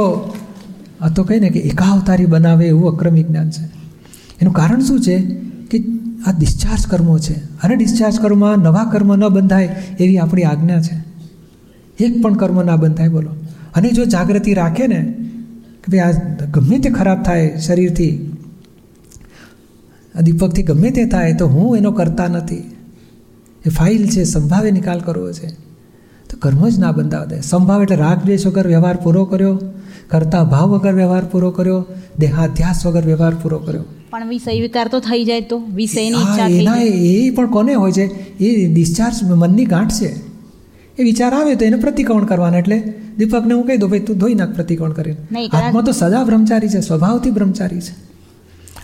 આ 1.01 1.09
તો 1.09 1.23
કહે 1.23 1.39
ને 1.39 1.49
કે 1.49 1.59
એકાવતારી 1.59 2.25
બનાવે 2.25 2.65
એવું 2.65 2.93
અક્રમી 2.93 3.23
જ્ઞાન 3.23 3.49
છે. 3.49 3.63
એનું 4.41 4.53
કારણ 4.53 4.79
શું 4.79 5.01
છે? 5.01 5.19
કે 5.71 5.77
આ 6.27 6.31
ડિસ્ચાર્જ 6.31 6.87
કર્મો 6.87 7.19
છે. 7.19 7.33
અને 7.33 7.75
ડિસ્ચાર્જ 7.75 8.19
કર્મમાં 8.19 8.57
નવા 8.57 8.89
કર્મ 8.91 9.15
ન 9.15 9.27
બંધાય 9.27 9.75
એવી 9.99 10.17
આપણી 10.17 10.43
આજ્ઞા 10.43 10.81
છે. 10.81 11.05
એક 12.03 12.21
પણ 12.21 12.33
કર્મ 12.33 12.63
ના 12.63 12.75
બંધાય 12.75 13.09
બોલો. 13.09 13.29
અને 13.77 13.89
જો 13.89 14.05
જાગૃતિ 14.05 14.53
રાખે 14.53 14.87
ને 14.87 15.01
કે 15.83 15.91
ભાઈ 15.91 15.99
આ 15.99 16.45
ગમે 16.53 16.79
તે 16.79 16.89
ખરાબ 16.89 17.23
થાય 17.23 17.53
શરીરથી 17.57 18.13
આ 20.15 20.21
દીપકથી 20.21 20.63
ગમે 20.63 20.91
તે 20.91 21.05
થાય 21.05 21.33
તો 21.33 21.47
હું 21.47 21.77
એનો 21.77 21.91
કરતા 21.91 22.27
નથી. 22.27 22.63
એ 23.65 23.69
ફાઇલ 23.69 24.07
છે 24.07 24.23
સંભાવે 24.23 24.69
નિકાલ 24.71 24.99
કરવો 24.99 25.31
છે. 25.31 25.49
તો 26.29 26.37
કર્મ 26.39 26.69
જ 26.69 26.79
ના 26.79 26.91
બંધાવ. 26.91 27.25
દે 27.25 27.41
સંભાવ 27.41 27.83
એટલે 27.83 27.95
રાગ 27.95 28.23
દ્વેષ 28.25 28.47
વગર 28.47 28.67
વ્યવહાર 28.67 28.97
પૂરો 29.03 29.25
કર્યો 29.25 29.59
કરતા 30.07 30.43
ભાવ 30.43 30.69
વગર 30.69 30.93
વ્યવહાર 30.93 31.25
પૂરો 31.25 31.51
કર્યો 31.51 31.85
દેહાધ્યાસ 32.19 32.85
વગર 32.85 33.05
વ્યવહાર 33.05 33.33
પૂરો 33.43 33.59
કર્યો. 33.59 33.85
પણ 34.11 34.27
વિષય 34.27 34.61
વિકાર 34.61 34.87
તો 34.87 34.99
થઈ 34.99 35.23
જાય 35.25 35.41
તો 35.41 35.57
વિષયની 35.75 36.21
ઈચ્છા 36.23 36.47
એના 36.47 36.77
એ 36.81 37.29
પણ 37.29 37.47
કોને 37.47 37.73
હોય 37.73 37.91
છે? 37.91 38.05
એ 38.43 38.73
ડિસ્ચાર્જ 38.73 39.23
મનની 39.23 39.65
ગાંઠ 39.65 39.91
છે. 39.91 40.11
એ 40.99 41.03
વિચાર 41.03 41.33
આવે 41.33 41.55
તો 41.55 41.65
એને 41.65 41.77
પ્રતિક્રમણ 41.77 42.25
કરવાના 42.25 42.57
એટલે 42.57 42.77
દીપકને 43.17 43.53
હું 43.53 43.65
કહી 43.67 43.77
દઉં 43.77 43.89
ભાઈ 43.89 43.99
તું 43.99 44.17
ધોઈ 44.17 44.35
નાખ 44.35 44.53
પ્રતિકોણ 44.55 44.91
કરીને. 44.91 45.17
નહીં, 45.31 45.49
આત્મા 45.53 45.81
તો 45.81 45.91
સદા 45.91 46.23
બ્રહ્મચારી 46.23 46.69
છે 46.69 46.81
સ્વભાવથી 46.81 47.31
બ્રહ્મચારી 47.31 47.81
છે. 47.81 47.95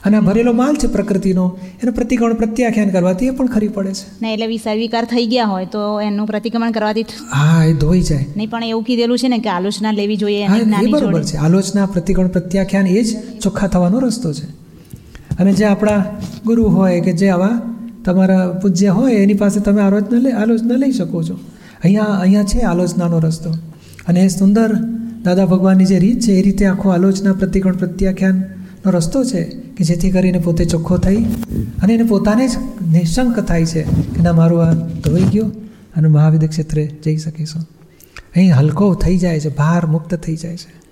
અને 0.05 0.17
આ 0.17 0.21
ભરેલો 0.21 0.53
માલ 0.53 0.75
છે 0.75 0.87
પ્રકૃતિનો 0.87 1.45
એનું 1.83 1.93
પ્રતિક્રમણ 1.95 2.33
પ્રત્યાખ્યાન 2.33 2.89
કરવાથી 2.89 3.27
એ 3.27 3.29
પણ 3.31 3.45
ખરી 3.45 3.67
પડે 3.67 3.93
છે. 3.93 4.05
ને 4.21 4.33
એટલે 4.33 4.47
વિષય 4.47 4.73
વિકાર 4.75 5.05
થઈ 5.05 5.25
ગયા 5.25 5.45
હોય 5.45 5.65
તો 5.65 6.01
એનું 6.01 6.27
પ્રતિક્રમણ 6.27 6.71
કરવાથી 6.71 7.05
હા 7.33 7.65
એ 7.65 7.73
ધોઈ 7.73 8.01
જાય. 8.01 8.25
નહીં 8.37 8.49
પણ 8.49 8.63
એવું 8.63 8.83
કીધેલું 8.83 9.17
છે 9.17 9.27
ને 9.27 9.39
કે 9.39 9.49
આલોચના 9.49 9.91
લેવી 9.91 10.17
જોઈએ 10.17 10.45
એ 10.45 10.87
બરોબર 10.87 11.23
છે. 11.23 11.37
આલોચના 11.37 11.85
પ્રતિકોણ 11.85 12.27
પ્રત્યાખ્યાન 12.27 12.87
એ 12.87 13.03
જ 13.03 13.39
ચોખ્ખા 13.41 13.67
થવાનો 13.67 13.99
રસ્તો 13.99 14.33
છે. 14.33 14.45
અને 15.39 15.53
જે 15.53 15.65
આપણા 15.65 15.99
ગુરુ 16.45 16.63
હોય 16.69 16.99
કે 17.01 17.13
જે 17.13 17.29
આવા 17.29 17.61
તમારા 18.05 18.47
પૂજ્ય 18.61 18.89
હોય 18.89 19.13
એની 19.15 19.33
પાસે 19.33 19.59
તમે 19.59 19.81
આલોચના 19.81 20.19
લઈ 20.19 20.31
આલોચના 20.31 20.75
લઈ 20.75 20.91
શકો 20.91 21.23
છો. 21.23 21.35
અહીંયા 21.83 22.17
અહીંયા 22.23 22.43
છે 22.43 22.59
આલોચનાનો 22.59 23.19
રસ્તો. 23.19 23.51
અને 24.07 24.19
એ 24.21 24.27
સુંદર 24.27 24.69
દાદા 25.23 25.45
ભગવાનની 25.45 25.85
જે 25.85 25.99
રીત 25.99 26.19
છે, 26.21 26.31
એ 26.31 26.41
રીતે 26.41 26.65
આખો 26.65 26.89
આલોચના 26.89 27.33
પ્રતિકોણ 27.33 27.75
પ્રત્યાખ્યાનનો 27.75 28.91
રસ્તો 28.91 29.23
છે 29.23 29.43
કે 29.75 29.83
જેથી 29.83 30.11
કરીને 30.11 30.39
પોતે 30.39 30.65
ચોખ્ખો 30.65 30.97
થઈ 30.97 31.21
અને 31.83 31.93
એને 31.93 32.03
પોતાને 32.03 32.47
જ 32.47 32.51
નિશંક 32.91 33.39
થાય 33.39 33.65
છે 33.65 33.81
કે 33.83 34.21
ના, 34.21 34.33
મારું 34.33 34.63
આ 34.63 34.73
ધોઈ 34.73 35.27
ગયો 35.33 35.45
અને 35.95 36.07
મહાવિદ્ય 36.07 36.47
ક્ષેત્રે 36.47 36.83
જઈ 37.03 37.17
શકીશું 37.17 37.63
અહીં 38.35 38.53
હલકો 38.53 38.93
થઈ 38.93 39.17
જાય 39.17 39.39
છે, 39.39 39.49
ભાર 39.49 39.85
મુક્ત 39.85 40.15
થઈ 40.15 40.35
જાય 40.35 40.57
છે. 40.57 40.82